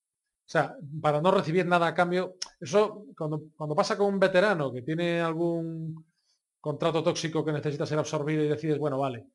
[0.49, 4.73] O sea, para no recibir nada a cambio, eso cuando, cuando pasa con un veterano
[4.73, 6.03] que tiene algún
[6.59, 9.27] contrato tóxico que necesita ser absorbido y decides, bueno, vale,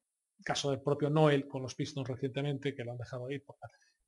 [0.45, 3.45] caso del propio Noel con los Pistons recientemente, que lo han dejado ir.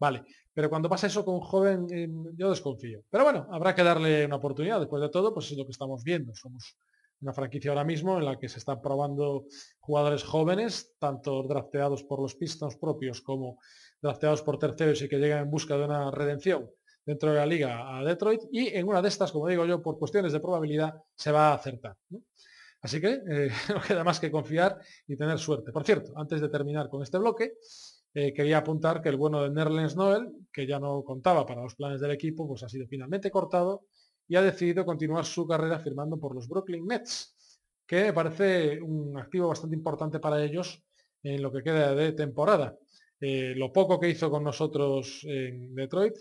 [0.00, 3.04] Vale, pero cuando pasa eso con un joven, eh, yo desconfío.
[3.08, 4.80] Pero bueno, habrá que darle una oportunidad.
[4.80, 6.34] Después de todo, pues es lo que estamos viendo.
[6.34, 6.76] Somos
[7.20, 9.44] una franquicia ahora mismo en la que se están probando
[9.78, 13.60] jugadores jóvenes, tanto drafteados por los Pistons propios como
[14.02, 16.68] drafteados por terceros y que llegan en busca de una redención
[17.06, 18.42] dentro de la liga a Detroit.
[18.50, 21.54] Y en una de estas, como digo yo, por cuestiones de probabilidad, se va a
[21.54, 21.96] acertar.
[22.82, 25.72] Así que eh, no queda más que confiar y tener suerte.
[25.72, 27.54] Por cierto, antes de terminar con este bloque,
[28.12, 31.76] eh, quería apuntar que el bueno de Nerlens Noel, que ya no contaba para los
[31.76, 33.84] planes del equipo, pues ha sido finalmente cortado
[34.28, 37.36] y ha decidido continuar su carrera firmando por los Brooklyn Nets,
[37.86, 40.82] que me parece un activo bastante importante para ellos
[41.22, 42.76] en lo que queda de temporada.
[43.20, 46.16] Eh, lo poco que hizo con nosotros en Detroit,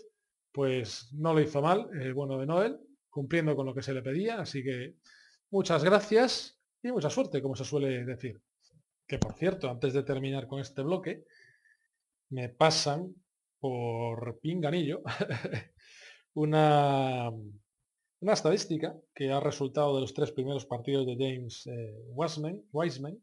[0.56, 4.00] pues no lo hizo mal, el bueno de Noel, cumpliendo con lo que se le
[4.00, 4.94] pedía, así que
[5.50, 8.40] muchas gracias y mucha suerte, como se suele decir.
[9.06, 11.24] Que por cierto, antes de terminar con este bloque,
[12.30, 13.14] me pasan
[13.58, 15.02] por pinganillo
[16.32, 17.30] una,
[18.20, 22.02] una estadística que ha resultado de los tres primeros partidos de James eh,
[22.72, 23.22] Wiseman,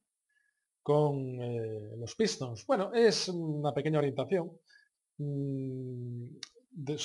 [0.83, 2.63] con eh, los Pistons.
[2.67, 4.51] Bueno, es una pequeña orientación
[5.17, 6.27] mm,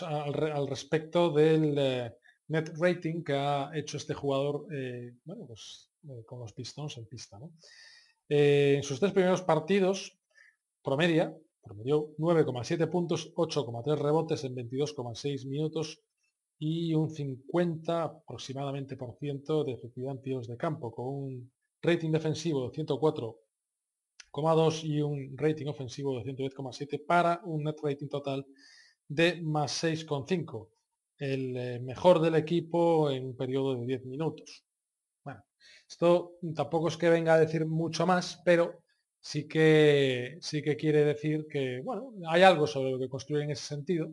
[0.03, 2.15] al, respecto del eh,
[2.49, 4.67] net rating que ha hecho este jugador
[5.25, 7.41] bueno, pues, eh, con los Pistons en pista.
[8.29, 10.19] Eh, en sus tres primeros partidos,
[10.83, 16.01] promedia, promedió 9,7 puntos, 8,3 rebotes en 22,6 minutos
[16.59, 21.51] y un 50 aproximadamente por ciento de efectividad en tiros de campo, con un
[21.83, 28.47] rating defensivo de 104,2 y un rating ofensivo de 110,7 para un net rating total
[29.09, 30.69] de más 6,5,
[31.19, 34.65] el eh, mejor del equipo en un periodo de 10 minutos.
[35.89, 38.83] Esto tampoco es que venga a decir mucho más, pero
[39.19, 43.53] sí que, sí que quiere decir que, bueno, hay algo sobre lo que construir en
[43.53, 44.13] ese sentido.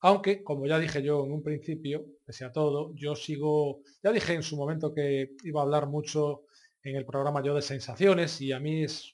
[0.00, 4.32] Aunque, como ya dije yo en un principio, pese a todo, yo sigo, ya dije
[4.32, 6.44] en su momento que iba a hablar mucho
[6.82, 9.12] en el programa yo de sensaciones y a mí es,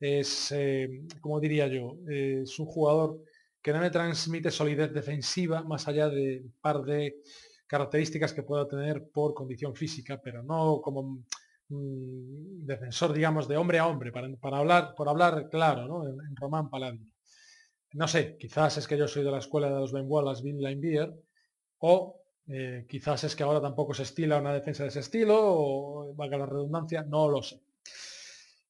[0.00, 3.22] es eh, como diría yo, es un jugador
[3.62, 7.20] que no me transmite solidez defensiva más allá de un par de
[7.66, 11.22] características que pueda tener por condición física, pero no como
[11.68, 16.06] defensor, digamos, de hombre a hombre, para, hablar, por hablar claro, ¿no?
[16.06, 17.06] En, Román Palladio.
[17.94, 20.58] No sé, quizás es que yo soy de la escuela de los Ben Wallace, Bill
[20.58, 21.14] Linebeer,
[21.78, 26.14] o eh, quizás es que ahora tampoco se estila una defensa de ese estilo, o
[26.14, 27.60] valga la redundancia, no lo sé.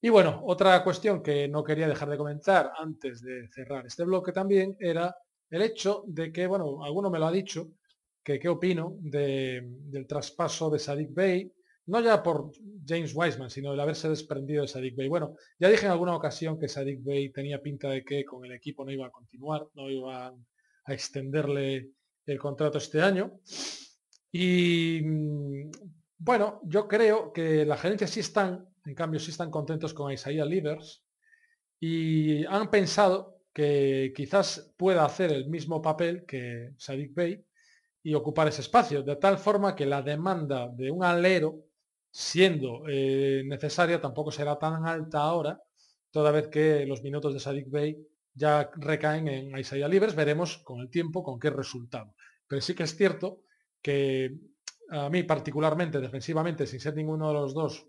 [0.04, 4.32] Y bueno, otra cuestión que no quería dejar de comentar antes de cerrar este bloque
[4.32, 5.16] también era
[5.48, 7.70] el hecho de que, bueno, alguno me lo ha dicho,
[8.20, 11.52] que qué opino del traspaso de Sadik Bey,
[11.86, 12.50] no ya por
[12.84, 15.08] James Wiseman, sino el haberse desprendido de Sadik Bey.
[15.08, 18.52] Bueno, ya dije en alguna ocasión que Sadik Bey tenía pinta de que con el
[18.52, 20.34] equipo no iba a continuar, no iba
[20.84, 21.90] a extenderle
[22.26, 23.38] el contrato este año.
[24.32, 25.70] Y mm,
[26.18, 30.44] bueno, yo creo que la gerencia sí están, en cambio sí están contentos con Isaiah
[30.44, 31.04] Leaders
[31.78, 37.44] y han pensado que quizás pueda hacer el mismo papel que Sadik Bey
[38.02, 41.66] y ocupar ese espacio, de tal forma que la demanda de un alero,
[42.10, 45.60] siendo eh, necesaria, tampoco será tan alta ahora,
[46.10, 47.96] toda vez que los minutos de Sadik Bey
[48.34, 52.14] ya recaen en Isaiah Libres, veremos con el tiempo con qué resultado.
[52.48, 53.42] Pero sí que es cierto
[53.80, 54.36] que
[54.90, 57.86] a mí particularmente, defensivamente, sin ser ninguno de los dos,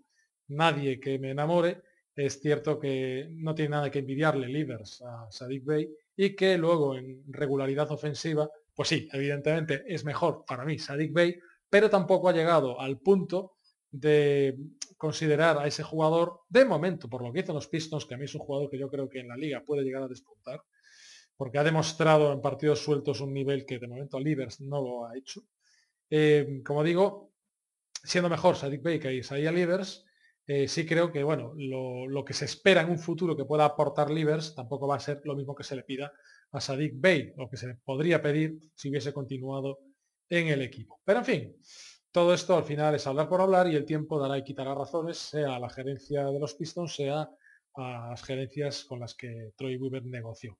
[0.48, 1.82] nadie que me enamore,
[2.14, 6.96] es cierto que no tiene nada que envidiarle Livers a Sadik Bey y que luego
[6.96, 11.38] en regularidad ofensiva pues sí, evidentemente es mejor para mí Sadik Bey,
[11.70, 13.56] pero tampoco ha llegado al punto
[13.90, 14.58] de
[14.96, 18.24] considerar a ese jugador de momento, por lo que hizo los Pistons, que a mí
[18.24, 20.62] es un jugador que yo creo que en la liga puede llegar a despuntar,
[21.36, 25.16] porque ha demostrado en partidos sueltos un nivel que de momento Livers no lo ha
[25.16, 25.42] hecho.
[26.10, 27.32] Eh, como digo,
[28.02, 30.04] siendo mejor Sadik Bey que Isaiah Livers,
[30.46, 33.64] eh, sí creo que bueno, lo, lo, que se espera en un futuro que pueda
[33.64, 36.12] aportar Livers tampoco va a ser lo mismo que se le pida
[36.52, 39.78] a Sadik Bey, lo que se podría pedir si hubiese continuado
[40.28, 41.00] en el equipo.
[41.04, 41.56] Pero en fin,
[42.12, 45.18] todo esto al final es hablar por hablar y el tiempo dará y quitará razones,
[45.18, 47.28] sea a la gerencia de los Pistons, sea
[47.76, 50.58] a las gerencias con las que Troy Weaver negoció.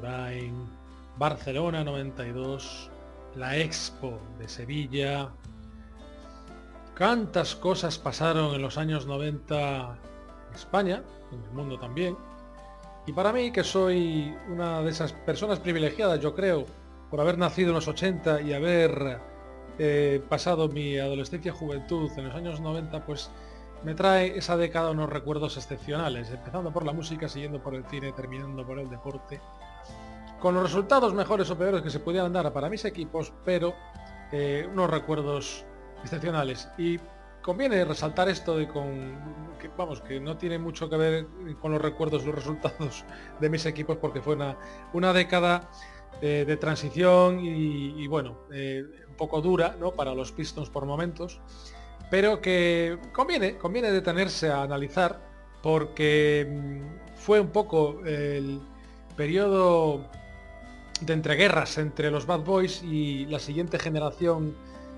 [0.00, 0.66] Indurain,
[1.18, 2.90] Barcelona 92,
[3.36, 5.28] la Expo de Sevilla.
[6.96, 9.98] Cuántas cosas pasaron en los años 90
[10.48, 12.16] en España, en el mundo también.
[13.06, 16.64] Y para mí, que soy una de esas personas privilegiadas, yo creo,
[17.10, 19.20] por haber nacido en los 80 y haber
[19.78, 23.30] eh, pasado mi adolescencia y juventud en los años 90, pues
[23.84, 28.12] me trae esa década unos recuerdos excepcionales, empezando por la música, siguiendo por el cine,
[28.12, 29.40] terminando por el deporte,
[30.40, 33.74] con los resultados mejores o peores que se pudieran dar para mis equipos, pero
[34.32, 35.64] eh, unos recuerdos
[36.02, 36.68] excepcionales.
[36.78, 36.98] Y
[37.42, 39.18] conviene resaltar esto de con
[39.58, 41.26] que vamos que no tiene mucho que ver
[41.60, 43.04] con los recuerdos los resultados
[43.40, 44.56] de mis equipos porque fue una,
[44.92, 45.70] una década
[46.20, 49.92] eh, de transición y, bueno eh, un poco dura ¿no?
[49.92, 51.40] para los Pistons por momentos
[52.10, 55.20] pero que conviene, conviene detenerse a analizar
[55.62, 58.60] porque mm, fue un poco el
[59.16, 60.10] periodo
[61.00, 64.54] de entreguerras entre los Bad Boys y la siguiente generación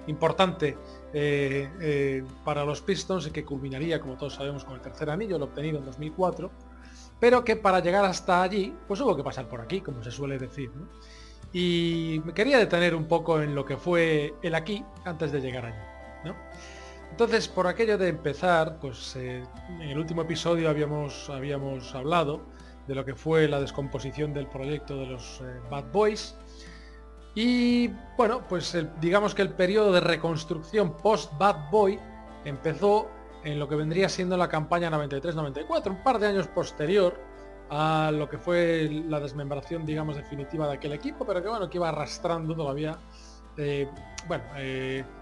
[0.06, 0.76] importante
[1.12, 5.38] eh, eh, para los Pistons y que culminaría, como todos sabemos, con el tercer anillo,
[5.38, 6.50] lo obtenido en 2004,
[7.20, 10.38] pero que para llegar hasta allí, pues hubo que pasar por aquí, como se suele
[10.38, 10.70] decir.
[11.52, 15.66] Y me quería detener un poco en lo que fue el aquí antes de llegar
[15.66, 16.34] allí.
[17.10, 22.40] Entonces, por aquello de empezar, pues eh, en el último episodio habíamos, habíamos hablado
[22.86, 26.36] de lo que fue la descomposición del proyecto de los eh, Bad Boys.
[27.34, 31.98] Y bueno, pues digamos que el periodo de reconstrucción post-Bad Boy
[32.44, 33.08] empezó
[33.44, 37.18] en lo que vendría siendo la campaña 93-94, un par de años posterior
[37.70, 41.78] a lo que fue la desmembración, digamos, definitiva de aquel equipo, pero que bueno, que
[41.78, 42.98] iba arrastrando todavía,
[43.56, 43.88] eh,
[44.28, 44.44] bueno,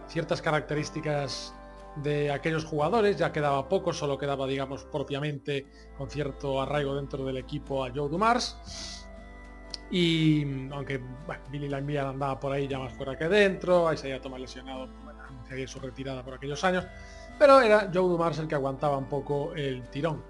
[0.09, 1.55] ciertas características
[1.97, 7.39] de aquellos jugadores, ya quedaba poco, solo quedaba, digamos, propiamente con cierto arraigo dentro del
[7.39, 9.07] equipo a Joe Dumars.
[9.91, 11.01] Y aunque
[11.51, 14.89] Billy Lambier andaba por ahí ya más fuera que dentro, ahí se había tomado lesionado,
[15.05, 15.21] bueno,
[15.67, 16.87] su retirada por aquellos años,
[17.39, 20.23] pero era Joe Dumars el que aguantaba un poco el tirón.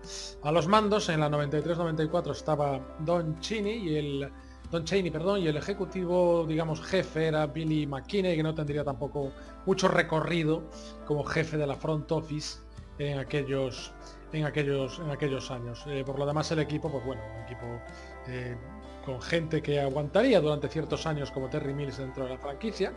[0.42, 4.33] A los mandos en la 93-94 estaba Don Chini y el
[4.70, 9.33] Don Cheney, perdón, y el ejecutivo, digamos, jefe era Billy McKinney, que no tendría tampoco
[9.66, 10.62] mucho recorrido
[11.06, 12.61] como jefe de la front office
[12.98, 13.92] en aquellos
[14.33, 15.83] en aquellos en aquellos años.
[15.88, 17.66] Eh, por lo demás el equipo, pues bueno, un equipo
[18.28, 18.56] eh,
[19.04, 22.92] con gente que aguantaría durante ciertos años como Terry Mills dentro de la franquicia,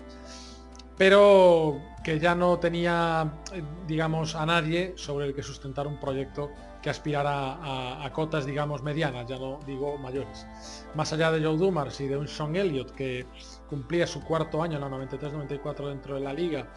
[0.98, 6.52] pero que ya no tenía, eh, digamos, a nadie sobre el que sustentar un proyecto
[6.84, 10.46] que aspirara a, cotas, digamos, medianas, ya no digo mayores.
[10.94, 13.26] Más allá de Joe Dumars y de un Sean Elliott que
[13.70, 16.68] cumplía su cuarto año en la 93-94 dentro de la liga,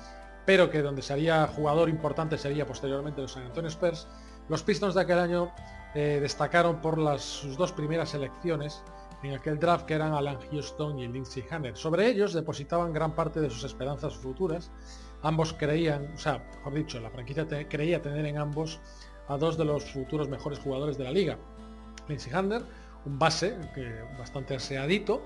[0.47, 4.07] pero que donde sería jugador importante sería posteriormente los San Antonio Spurs,
[4.49, 5.51] los Pistons de aquel año
[5.93, 8.85] eh, destacaron por las, sus dos primeras elecciones
[9.25, 11.77] en aquel draft que eran Alan Houston y Lindsey Hanner.
[11.77, 14.71] Sobre ellos depositaban gran parte de sus esperanzas futuras.
[15.23, 18.79] Ambos creían, o sea, mejor dicho, la franquicia creía tener en ambos
[19.29, 21.39] a dos de los futuros mejores jugadores de la liga.
[22.09, 22.63] Lindsey Hunter,
[23.05, 25.23] un base que bastante aseadito,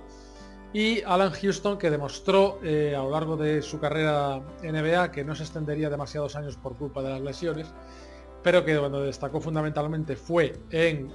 [0.72, 5.34] y Alan Houston que demostró eh, a lo largo de su carrera NBA que no
[5.34, 7.66] se extendería demasiados años por culpa de las lesiones,
[8.42, 11.11] pero que cuando destacó fundamentalmente fue en,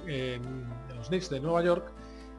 [0.94, 1.90] los Knicks de Nueva York,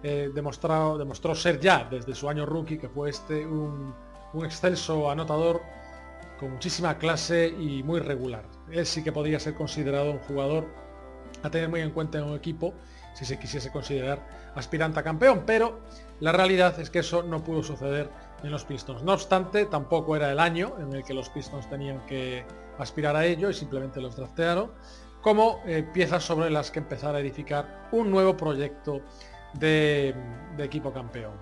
[0.04, 3.94] eh, demostró, ser ya desde su año rookie, que fue este un,
[4.34, 5.62] un excelso anotador
[6.40, 8.44] con muchísima clase y muy regular.
[8.72, 10.68] Él sí que podría ser considerado un jugador
[11.44, 12.74] a tener muy en cuenta en un equipo
[13.14, 15.80] si se quisiese considerar aspirante a campeón, pero
[16.20, 18.10] la realidad es que eso no pudo suceder
[18.44, 19.04] en los Pistons.
[19.04, 22.46] No obstante, tampoco era el año en el que los Pistons tenían que
[22.78, 24.72] aspirar a ello y simplemente los draftearon
[25.22, 29.02] como eh, piezas sobre las que empezar a edificar un nuevo proyecto
[29.54, 30.16] de,
[30.58, 31.34] equipo campeón.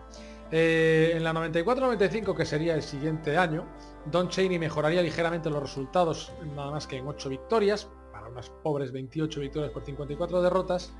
[0.51, 3.65] Eh, en la 94-95, que sería el siguiente año,
[4.11, 8.91] Don Cheney mejoraría ligeramente los resultados, nada más que en 8 victorias, para unas pobres
[8.91, 10.93] 28 victorias por 54 derrotas,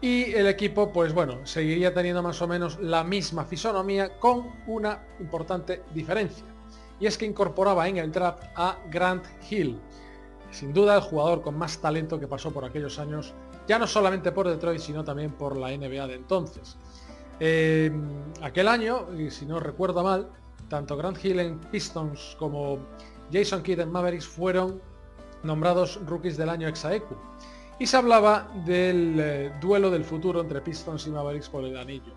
[0.00, 5.04] y el equipo, pues bueno, seguiría teniendo más o menos la misma fisonomía con una
[5.18, 6.44] importante diferencia.
[7.00, 9.80] Y es que incorporaba en el draft a Grant Hill,
[10.50, 13.34] sin duda el jugador con más talento que pasó por aquellos años,
[13.66, 16.76] ya no solamente por Detroit, sino también por la NBA de entonces.
[17.40, 17.92] Eh,
[18.40, 20.30] aquel año, y si no recuerdo mal,
[20.68, 22.78] tanto Grant Hill en Pistons como
[23.32, 24.80] Jason Kidd en Mavericks fueron
[25.42, 27.16] nombrados rookies del año Exaecu
[27.78, 32.12] y se hablaba del eh, duelo del futuro entre Pistons y Mavericks por el anillo,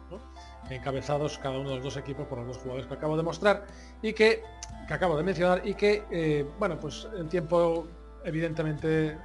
[0.69, 3.65] encabezados cada uno de los dos equipos por los dos jugadores que acabo de mostrar
[4.01, 4.41] y que,
[4.87, 7.87] que acabo de mencionar y que, eh, bueno, pues en tiempo
[8.23, 9.17] evidentemente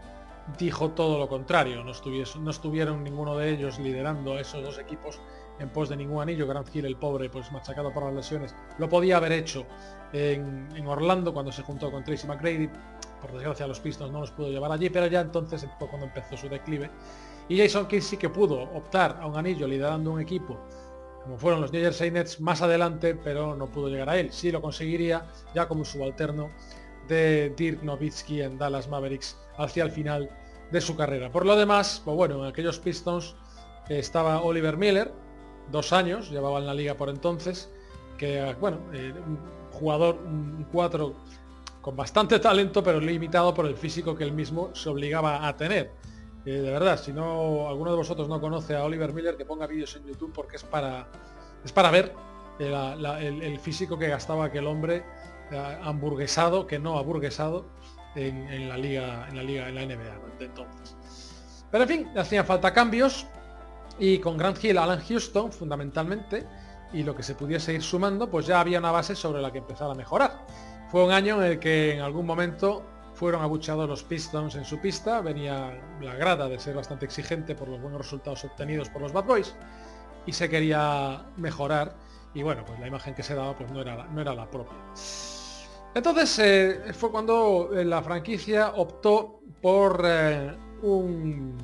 [0.59, 5.21] dijo todo lo contrario, no, no estuvieron ninguno de ellos liderando esos dos equipos
[5.59, 8.89] en pos de ningún anillo, Grant Hill, el pobre, pues machacado por las lesiones, lo
[8.89, 9.67] podía haber hecho
[10.13, 12.69] en, Orlando cuando se juntó con Tracy McGrady,
[13.21, 16.37] por desgracia los Pistons no los pudo llevar allí, pero ya entonces fue cuando empezó
[16.37, 16.91] su declive.
[17.49, 20.59] Y Jason Kidd sí que pudo optar a un anillo liderando un equipo,
[21.23, 24.33] como fueron los New Jersey Nets más adelante, pero no pudo llegar a él.
[24.33, 26.51] Sí lo conseguiría ya como subalterno
[27.09, 30.31] de Dirk Nowitzki en Dallas Mavericks hacia el final
[30.71, 31.31] de su carrera.
[31.31, 33.37] Por lo demás, pues bueno, en aquellos Pistons
[33.89, 35.13] estaba Oliver Miller,
[35.71, 37.71] dos años, llevaba en la liga por entonces,
[38.19, 39.39] que bueno, eh, un
[39.73, 41.15] jugador, un 4
[41.81, 45.93] con bastante talento, pero limitado por el físico que él mismo se obligaba a tener.
[46.45, 49.67] Eh, de verdad, si no alguno de vosotros no conoce a Oliver Miller, que ponga
[49.67, 51.07] vídeos en YouTube porque es para
[51.65, 52.13] es para ver
[52.59, 55.05] el, físico que gastaba aquel hombre
[55.51, 57.67] eh, hamburguesado, que no aburguesado,
[58.15, 60.97] en, la liga, en la liga, en la NBA de entonces.
[61.71, 63.27] Pero en fin, hacían falta cambios
[63.99, 66.47] y con Grant Hill, Alan Houston, fundamentalmente,
[66.93, 69.59] y lo que se pudiese ir sumando, pues ya había una base sobre la que
[69.59, 70.47] empezar a mejorar.
[70.91, 72.83] Fue un año en el que en algún momento
[73.15, 77.69] fueron abucheados los Pistons en su pista, venía la grada de ser bastante exigente por
[77.69, 79.55] los buenos resultados obtenidos por los Bad Boys
[80.27, 81.95] y se quería mejorar
[82.35, 84.77] y bueno, pues la imagen que se daba pues no era, no era la propia.
[85.95, 91.57] Entonces eh, fue cuando eh, la franquicia optó por eh, un,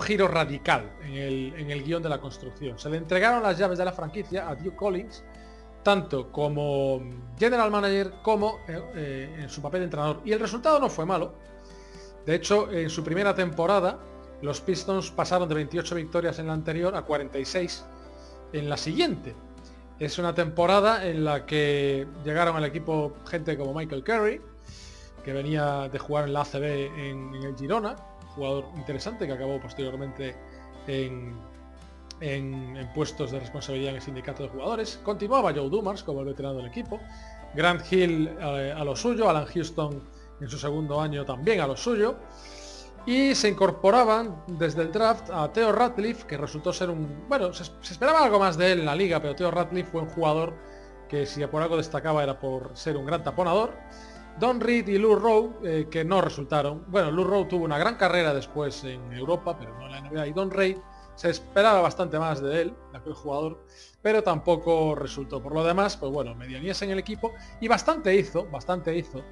[0.00, 2.78] giro radical en el, en guion de la construcción.
[2.78, 5.24] Se le entregaron las llaves de la franquicia a Duke Collins,
[5.82, 7.02] tanto como
[7.38, 10.20] general manager como eh, eh, en su papel de entrenador.
[10.24, 11.34] Y el resultado no fue malo.
[12.24, 13.98] De hecho, en su primera temporada,
[14.40, 17.84] los Pistons pasaron de 28 victorias en la anterior a 46
[18.54, 19.34] en la siguiente.
[19.98, 24.40] Es una temporada en la que llegaron al equipo gente como Michael Curry,
[25.22, 27.96] que venía de jugar en la ACB en el Girona,
[28.34, 30.36] jugador interesante que acabó posteriormente
[30.86, 31.36] en,
[32.20, 35.00] en, puestos de responsabilidad en el sindicato de jugadores.
[35.02, 37.00] Continuaba Joe Dumars como el veterano del equipo.
[37.54, 40.02] Grant Hill eh, a lo suyo, Alan Houston
[40.40, 42.16] en su segundo año también a lo suyo.
[43.06, 47.26] Y se incorporaban desde el draft a Theo Ratliff, que resultó ser un...
[47.28, 50.08] Bueno, se, esperaba algo más de él en la liga, pero Theo Ratliff fue un
[50.08, 50.54] jugador
[51.08, 53.74] que si por algo destacaba era por ser un gran taponador.
[54.38, 56.84] Don Reed y Lou Rowe, eh, que no resultaron.
[56.88, 60.26] Bueno, Lou Rowe tuvo una gran carrera después en Europa, pero no en la NBA.
[60.28, 60.78] Y Don Reed
[61.14, 63.64] se esperaba bastante más de él, de aquel jugador,
[64.02, 65.42] pero tampoco resultó.
[65.42, 69.22] Por lo demás, pues bueno, medianías en el equipo y bastante hizo, bastante hizo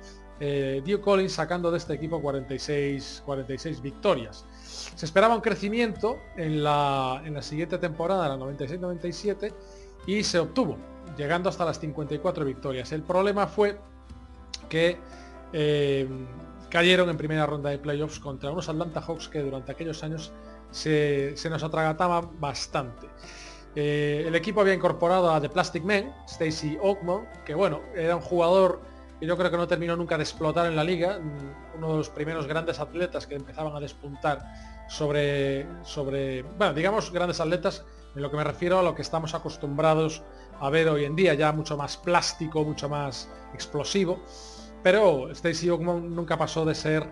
[0.45, 4.45] eh, Duke Collins sacando de este equipo 46, 46 victorias.
[4.63, 9.55] Se esperaba un crecimiento en la, en la siguiente temporada, la 96-97,
[10.07, 10.79] y se obtuvo,
[11.17, 12.91] llegando hasta las 54 victorias.
[12.91, 13.79] El problema fue
[14.73, 14.97] que
[15.53, 16.09] eh,
[16.70, 20.33] cayeron en primera ronda de playoffs contra unos Atlanta Hawks que durante aquellos años
[20.70, 23.07] se, nos atragataba bastante.
[23.77, 28.23] Eh, el equipo había incorporado a The Plastic Man, Stacy Oakmont, que bueno, era un
[28.23, 28.81] jugador
[29.20, 31.97] que yo creo que no terminó nunca de explotar en la liga, mm, uno de
[31.99, 34.43] los primeros grandes atletas que empezaban a despuntar
[34.89, 39.35] sobre, sobre, bueno, digamos grandes atletas, en lo que me refiero a lo que estamos
[39.35, 40.23] acostumbrados
[40.61, 44.23] a ver hoy en día, ya mucho más plástico, mucho más explosivo,
[44.83, 47.09] pero Stacy Oakmont nunca pasó de ser,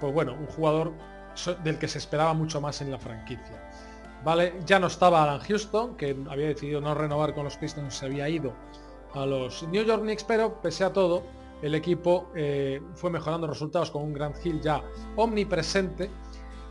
[0.00, 0.92] pues bueno, un jugador
[1.62, 3.70] del que se esperaba mucho más en la franquicia.
[4.24, 8.06] Vale, ya no estaba Alan Houston, que había decidido no renovar con los Pistons, se
[8.06, 8.52] había ido
[9.14, 11.22] a los New York Knicks, pero pese a todo,
[11.62, 14.82] el equipo eh, fue mejorando resultados con un Grand Hill ya
[15.16, 16.10] omnipresente.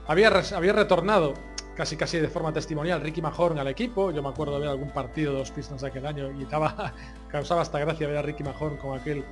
[0.07, 1.33] Había, había retornado
[1.75, 4.11] casi casi de forma testimonial Ricky Mahorn al equipo.
[4.11, 6.93] Yo me acuerdo de ver algún partido de los Pistons de aquel año y estaba,
[7.29, 9.23] causaba hasta gracia ver a Ricky Mahorn con aquel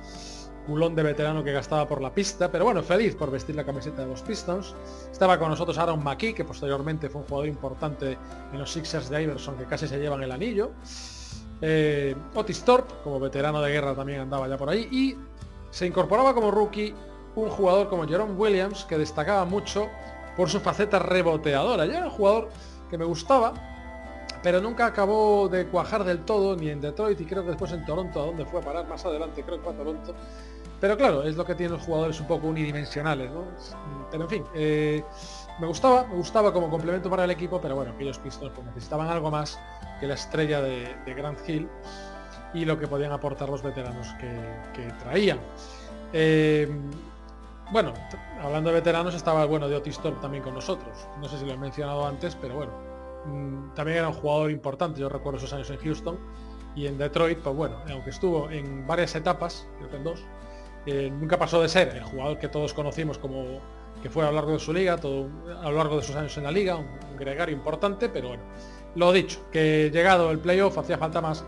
[0.66, 4.02] culón de veterano que gastaba por la pista, pero bueno, feliz por vestir la camiseta
[4.02, 4.74] de los Pistons.
[5.10, 8.18] Estaba con nosotros Aaron McKee, que posteriormente fue un jugador importante
[8.52, 10.72] en los Sixers de Iverson, que casi se llevan el anillo.
[11.60, 14.88] Eh, Otis Thorpe, como veterano de guerra, también andaba ya por ahí.
[14.90, 15.16] Y
[15.70, 16.94] se incorporaba como rookie
[17.36, 19.88] un jugador como Jerome Williams, que destacaba mucho
[20.36, 21.86] por su faceta reboteadora.
[21.86, 22.48] Ya era un jugador
[22.90, 23.54] que me gustaba,
[24.42, 27.84] pero nunca acabó de cuajar del todo, ni en Detroit y creo que después en
[27.84, 30.14] Toronto, a donde fue a parar más adelante, creo que fue a Toronto.
[30.80, 33.44] Pero claro, es lo que tienen los jugadores un poco unidimensionales, ¿no?
[34.10, 35.02] Pero en fin, eh,
[35.58, 39.08] me gustaba, me gustaba como complemento para el equipo, pero bueno, aquellos Pistons pues, necesitaban
[39.08, 39.58] algo más
[40.00, 41.68] que la estrella de, de Grand Hill
[42.54, 45.38] y lo que podían aportar los veteranos que, traían.
[46.12, 46.68] Eh,
[47.72, 47.92] bueno,
[48.40, 51.08] hablando de veteranos estaba el bueno de Otis Thorpe también con nosotros.
[51.20, 52.72] No sé si lo he mencionado antes, pero bueno,
[53.74, 55.00] también era un jugador importante.
[55.00, 56.18] Yo recuerdo esos años en Houston
[56.74, 60.24] y en Detroit, pues bueno, aunque estuvo en varias etapas, creo que en dos,
[60.86, 63.60] eh, nunca pasó de ser el jugador que todos conocimos como
[64.02, 65.28] que fue a lo largo de su liga, todo,
[65.62, 68.42] a lo largo de sus años en la liga, un, gregario importante, pero bueno,
[68.96, 71.44] lo dicho, que llegado el playoff hacía falta más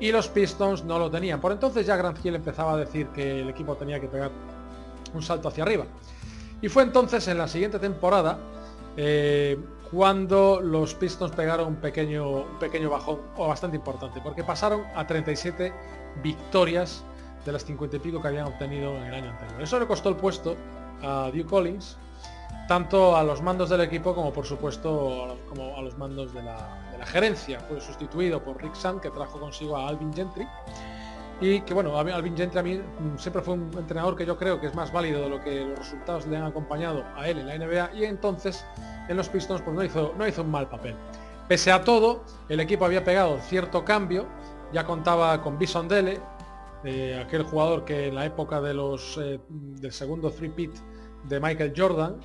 [0.00, 1.40] y los Pistons no lo tenían.
[1.40, 4.30] Por entonces ya Grant Hill empezaba a decir que el equipo tenía que pegar
[5.12, 5.86] un salto hacia arriba.
[6.62, 8.38] Y fue entonces en la siguiente temporada
[8.96, 9.58] eh,
[9.90, 15.06] cuando los Pistons pegaron un pequeño, un pequeño bajón, o bastante importante, porque pasaron a
[15.06, 15.72] 37
[16.22, 17.04] victorias
[17.44, 19.62] de las 50 y pico que habían obtenido en el año anterior.
[19.62, 20.56] Eso le costó el puesto
[21.02, 21.96] a Duke Collins,
[22.66, 26.34] tanto a los mandos del equipo como por supuesto a los, como a los mandos
[26.34, 27.60] de la, gerencia.
[27.60, 30.46] Fue sustituido por Rick Sand, que trajo consigo a Alvin Gentry.
[31.40, 34.60] Y que bueno, Alvin Gentry a mí mm, siempre fue un entrenador que yo creo
[34.60, 37.46] que es más válido de lo que los resultados le han acompañado a él en
[37.46, 38.64] la NBA y entonces
[39.08, 40.96] en los Pistons pues no hizo, no hizo un mal papel.
[41.46, 44.26] Pese a todo, el equipo había pegado cierto cambio,
[44.72, 46.20] ya contaba con Bison Dele,
[46.84, 50.72] eh, aquel jugador que en la época de los eh, del segundo three pit
[51.24, 52.20] de Michael Jordan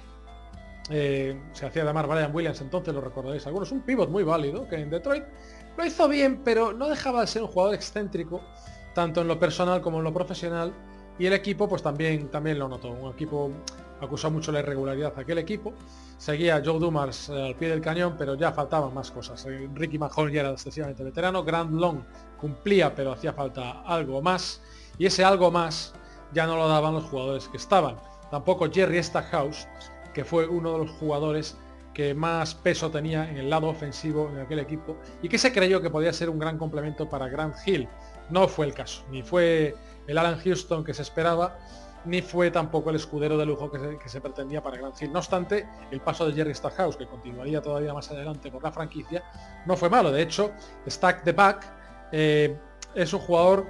[0.91, 4.75] eh, se hacía llamar Brian Williams entonces lo recordaréis algunos un pivot muy válido que
[4.75, 5.23] en Detroit
[5.75, 8.41] lo hizo bien pero no dejaba de ser un jugador excéntrico
[8.93, 10.73] tanto en lo personal como en lo profesional
[11.19, 13.51] y el equipo pues también también lo notó un equipo
[14.01, 15.73] acusó mucho la irregularidad aquel equipo
[16.17, 20.41] seguía Joe Dumars al pie del cañón pero ya faltaban más cosas Ricky Mahon ya
[20.41, 22.03] era excesivamente veterano Grant Long
[22.43, 24.61] cumplía, pero hacía falta algo más.
[24.97, 25.93] Y ese algo más
[26.33, 27.95] ya no lo daban los jugadores que estaban.
[28.29, 29.65] Tampoco Jerry Stackhouse,
[30.13, 31.57] que fue uno de los jugadores
[31.93, 35.79] que más peso tenía en el lado ofensivo en aquel equipo y que se creyó
[35.79, 37.87] que podía ser un gran complemento para Grant Hill.
[38.33, 39.75] No fue el caso, ni fue
[40.07, 41.55] el Alan Houston que se esperaba,
[42.05, 45.13] ni fue tampoco el escudero de lujo que se, pretendía para Grant Hill.
[45.13, 49.23] No obstante, el paso de Jerry Stackhouse, que continuaría todavía más adelante por la franquicia,
[49.67, 50.11] no fue malo.
[50.11, 50.51] De hecho,
[50.87, 51.63] Stack the Back
[52.11, 52.57] eh,
[52.95, 53.67] es un jugador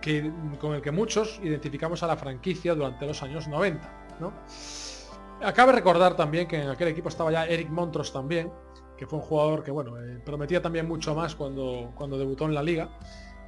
[0.00, 0.28] que,
[0.58, 3.88] con el que muchos identificamos a la franquicia durante los años 90.
[4.18, 4.32] ¿no?
[5.40, 8.52] Acabe recordar también que en aquel equipo estaba ya Eric Montros también,
[8.96, 12.54] que fue un jugador que bueno, eh, prometía también mucho más cuando, cuando debutó en
[12.54, 12.90] la liga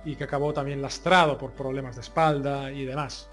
[0.07, 3.29] y que acabó también lastrado por problemas de espalda y demás.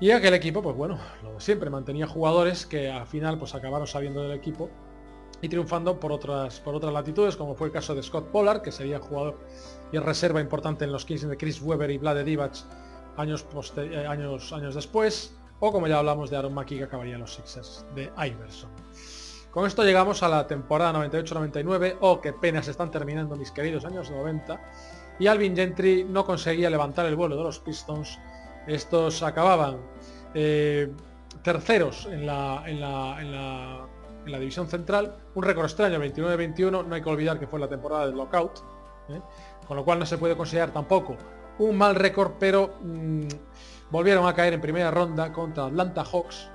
[0.00, 3.86] Y aquel equipo, pues bueno, lo de siempre, mantenía jugadores que al final pues acabaron
[3.86, 4.68] sabiendo del equipo
[5.40, 8.72] y triunfando por otras, por otras latitudes, como fue el caso de Scott Pollard, que
[8.72, 9.38] sería jugador
[9.92, 12.54] y reserva importante en los Kings de Chris Webber y Vlade Divac
[13.16, 17.20] años, eh, años, años después, o como ya hablamos de Aaron Mackie que acabaría en
[17.20, 18.70] los Sixers de Iverson.
[19.54, 24.10] Con esto llegamos a la temporada 98-99, o que penas están terminando mis queridos años
[24.10, 24.60] 90,
[25.18, 28.18] y Alvin Gentry no conseguía levantar el vuelo de los Pistons.
[28.66, 29.78] Estos acababan
[30.34, 30.90] eh,
[31.42, 32.64] terceros en la,
[34.26, 38.16] división central, un récord extraño 29-21, no hay que olvidar que fue la temporada del
[38.16, 38.58] lockout,
[39.10, 39.20] ¿eh?
[39.66, 41.16] con lo cual no se puede considerar tampoco
[41.58, 43.28] un mal récord, pero mm,
[43.90, 46.50] volvieron a caer en primera ronda contra Atlanta Hawks.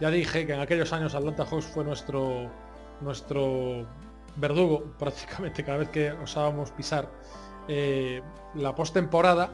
[0.00, 2.50] Ya dije que en aquellos años Atlanta Hawks fue nuestro
[4.36, 7.08] verdugo prácticamente cada vez que osábamos pisar
[7.72, 8.20] eh,
[8.56, 9.50] la postemporada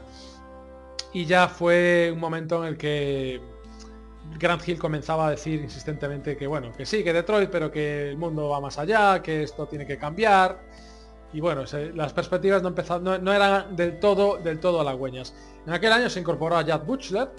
[1.13, 3.39] y ya fue un momento en el que
[4.39, 8.17] Grant Hill comenzaba a decir insistentemente que bueno, que sí, que Detroit, pero que el
[8.17, 10.59] mundo va más allá, que esto tiene que cambiar.
[11.31, 11.63] Y bueno,
[11.93, 15.35] las perspectivas no, empezaron, no, eran del todo, del todo halagüeñas.
[15.67, 17.29] En aquel año se incorporó a Jad Butchler,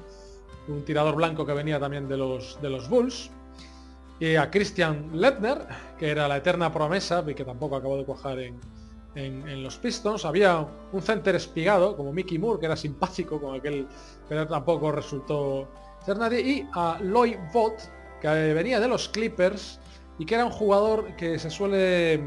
[0.69, 3.33] un tirador blanco que venía también de los, de los Bulls,
[4.21, 5.67] y a Christian Lepner,
[5.99, 8.61] que era la eterna promesa y que tampoco acabó de cuajar en,
[9.19, 10.25] en, los Pistons.
[10.25, 13.87] Había un center espigado, como Mickey Moore, que era simpático con aquel,
[14.29, 15.69] pero tampoco resultó
[16.05, 16.41] ser nadie.
[16.41, 17.81] Y a Lloyd Vaught,
[18.21, 19.81] que venía de los Clippers,
[20.19, 22.23] y que era un jugador que se suele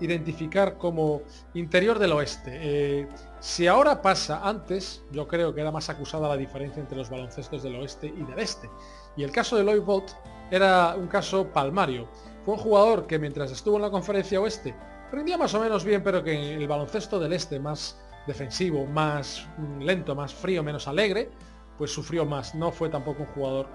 [0.00, 1.22] identificar como
[1.54, 2.50] interior del oeste.
[2.52, 3.08] Eh,
[3.40, 7.62] si ahora pasa antes, yo creo que era más acusada la diferencia entre los baloncestos
[7.62, 8.68] del oeste y del este.
[9.16, 10.12] Y el caso de Lloyd Bott
[10.50, 12.08] era un caso palmario.
[12.44, 14.74] Fue un jugador que mientras estuvo en la conferencia oeste
[15.16, 19.48] rendía más o menos bien, pero que el baloncesto del este, más defensivo, más
[19.80, 21.30] lento, más frío, menos alegre,
[21.78, 22.54] pues sufrió más.
[22.54, 23.66] No fue tampoco un jugador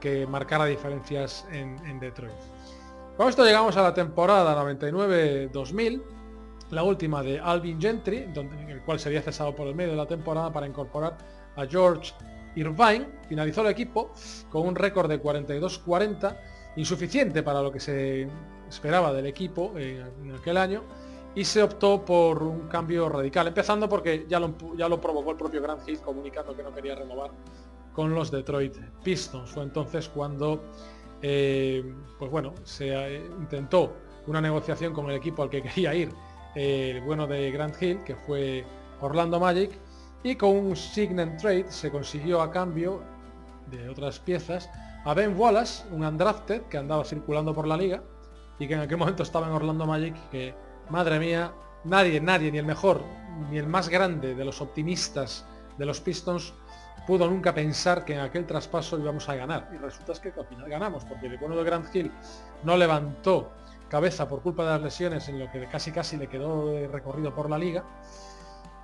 [0.00, 2.32] que marcara diferencias en, Detroit.
[3.16, 6.02] Con esto llegamos a la temporada 99-2000,
[6.70, 10.06] la última de Alvin Gentry, donde, el cual sería cesado por el medio de la
[10.06, 11.18] temporada para incorporar
[11.56, 12.14] a George
[12.54, 13.06] Irvine.
[13.28, 14.12] Finalizó el equipo
[14.50, 16.36] con un récord de 42-40,
[16.76, 18.28] insuficiente para lo que se
[18.68, 20.82] esperaba del equipo en aquel año,
[21.36, 25.36] y se optó por un cambio radical, empezando porque ya lo, ya lo provocó el
[25.36, 27.30] propio Grant Hill comunicando que no quería renovar
[27.92, 29.50] con los Detroit Pistons.
[29.50, 30.64] Fue entonces cuando,
[31.20, 33.92] eh, pues bueno, se eh, intentó
[34.26, 36.10] una negociación con el equipo al que quería ir,
[36.54, 38.64] el bueno de Grant Hill, que fue
[39.02, 39.78] Orlando Magic,
[40.22, 43.02] y con un sign trade se consiguió a cambio
[43.70, 44.70] de otras piezas
[45.04, 48.02] a Ben Wallace, un undrafted que andaba circulando por la liga
[48.58, 50.54] y que en aquel momento estaba en Orlando Magic, que
[50.88, 51.52] Madre mía,
[51.84, 53.02] nadie, nadie, ni el mejor,
[53.50, 55.44] ni el más grande de los optimistas
[55.78, 56.54] de los Pistons
[57.06, 59.68] pudo nunca pensar que en aquel traspaso íbamos a ganar.
[59.72, 62.10] Y resulta que al final ganamos, porque el bueno de Grant Hill
[62.64, 63.52] no levantó
[63.88, 67.48] cabeza por culpa de las lesiones en lo que casi casi le quedó recorrido por
[67.48, 67.84] la liga.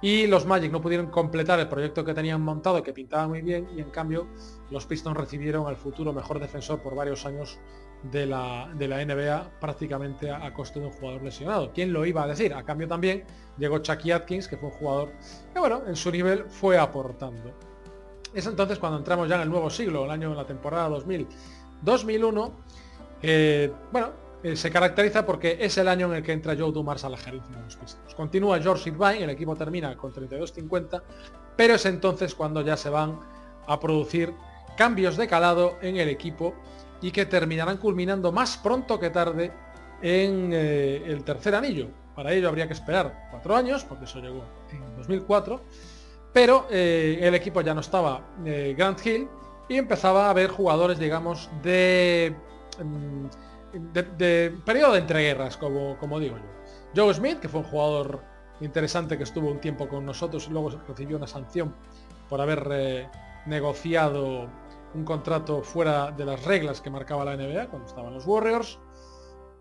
[0.00, 3.68] Y los Magic no pudieron completar el proyecto que tenían montado, que pintaba muy bien,
[3.76, 4.26] y en cambio
[4.70, 7.60] los Pistons recibieron al futuro mejor defensor por varios años
[8.10, 11.72] de la, de la NBA prácticamente a, costo de un jugador lesionado.
[11.72, 12.52] ¿Quién lo iba a decir?
[12.54, 13.24] A cambio también
[13.58, 15.12] llegó Chucky Atkins, que fue un jugador
[15.52, 17.52] que bueno, en su nivel fue aportando.
[18.34, 21.28] Es entonces cuando entramos ya en el nuevo siglo, el año de la temporada 2000,
[21.82, 22.52] 2001,
[23.92, 24.10] bueno,
[24.42, 27.16] eh, se caracteriza porque es el año en el que entra Joe Dumars a la
[27.16, 28.14] gerencia de los Pistons.
[28.14, 31.02] Continúa George Irvine, el equipo termina con 32-50,
[31.56, 33.20] pero es entonces cuando ya se van
[33.66, 34.34] a producir
[34.76, 36.54] cambios de calado en el equipo
[37.02, 39.52] y que terminarán culminando más pronto que tarde
[40.00, 41.88] en eh, el tercer anillo.
[42.14, 45.60] Para ello habría que esperar cuatro años, porque eso llegó en 2004,
[46.32, 49.28] pero eh, el equipo ya no estaba eh, Grant Hill
[49.68, 52.34] y empezaba a haber jugadores, digamos, de,
[52.82, 53.26] mm,
[53.92, 56.44] de, periodo de entreguerras, como, como digo yo.
[56.94, 58.22] Joe Smith, que fue un jugador
[58.60, 61.74] interesante que estuvo un tiempo con nosotros y luego recibió una sanción
[62.28, 63.08] por haber
[63.46, 64.48] negociado
[64.94, 68.78] un contrato fuera de las reglas que marcaba la NBA cuando estaban los Warriors.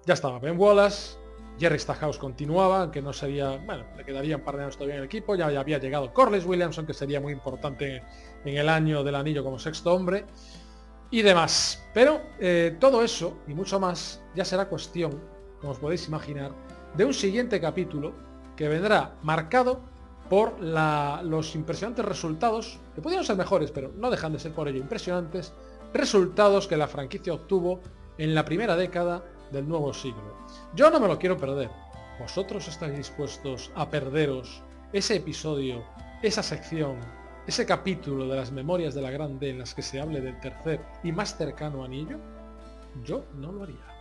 [0.06, 1.18] Ya estaba Ben Wallace,
[1.60, 5.02] Jerry Stackhouse continuaba, aunque no sería, bueno, le quedaría un par de años todavía en
[5.02, 8.02] el equipo, ya, había llegado Corliss Williamson, que sería muy importante
[8.44, 10.26] en el año del anillo como sexto hombre,
[11.12, 11.84] y demás.
[11.94, 15.22] Pero eh, todo eso, y mucho más, ya será cuestión,
[15.60, 16.52] como os podéis imaginar,
[16.96, 18.14] de un siguiente capítulo
[18.56, 19.82] que vendrá marcado
[20.32, 24.80] por los impresionantes resultados, que podrían ser mejores, pero no dejan de ser por ello
[24.80, 25.52] impresionantes,
[25.94, 27.82] resultados que la franquicia obtuvo
[28.18, 30.38] en la primera década del nuevo siglo.
[30.74, 31.70] Yo no me lo quiero perder.
[32.18, 34.64] ¿Vosotros estáis dispuestos a perderos
[34.94, 35.84] ese episodio,
[36.24, 36.96] esa sección,
[37.46, 40.80] ese capítulo de las memorias de la Grande en las que se hable del tercer
[41.04, 42.16] y más cercano anillo?
[43.04, 43.92] Yo no lo haría.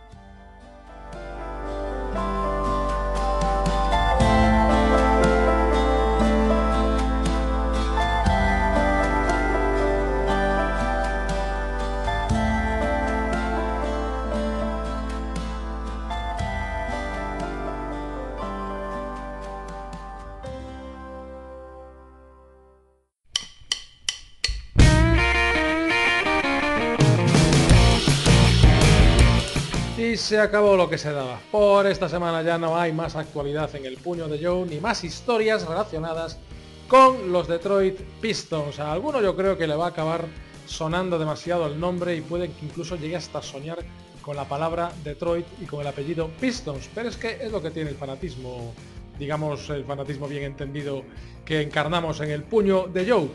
[30.21, 31.39] Se acabó lo que se daba.
[31.51, 35.03] Por esta semana ya no hay más actualidad en el puño de Joe, ni más
[35.03, 36.37] historias relacionadas
[36.87, 38.79] con los Detroit Pistons.
[38.79, 40.25] A alguno yo creo que le va a acabar
[40.67, 43.79] sonando demasiado el nombre y puede que incluso llegue hasta soñar
[44.21, 46.87] con la palabra Detroit y con el apellido Pistons.
[46.93, 48.73] Pero es que es lo que tiene el fanatismo,
[49.17, 51.03] digamos el fanatismo bien entendido
[51.43, 53.27] que encarnamos en el puño de Joe.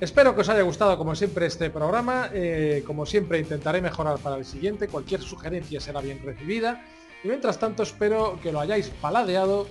[0.00, 2.30] Espero que os haya gustado como siempre este programa.
[2.32, 4.86] Eh, como siempre intentaré mejorar para el siguiente.
[4.86, 6.84] Cualquier sugerencia será bien recibida.
[7.24, 9.66] Y mientras tanto espero que lo hayáis paladeado,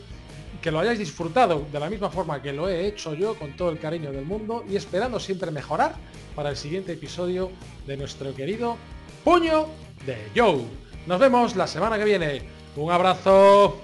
[0.61, 3.69] que lo hayáis disfrutado de la misma forma que lo he hecho yo con todo
[3.69, 5.95] el cariño del mundo y esperando siempre mejorar
[6.36, 7.51] para el siguiente episodio
[7.86, 8.75] de nuestro querido
[9.23, 9.67] Puño
[10.05, 10.61] de Joe.
[11.05, 12.41] Nos vemos la semana que viene.
[12.75, 13.82] Un abrazo.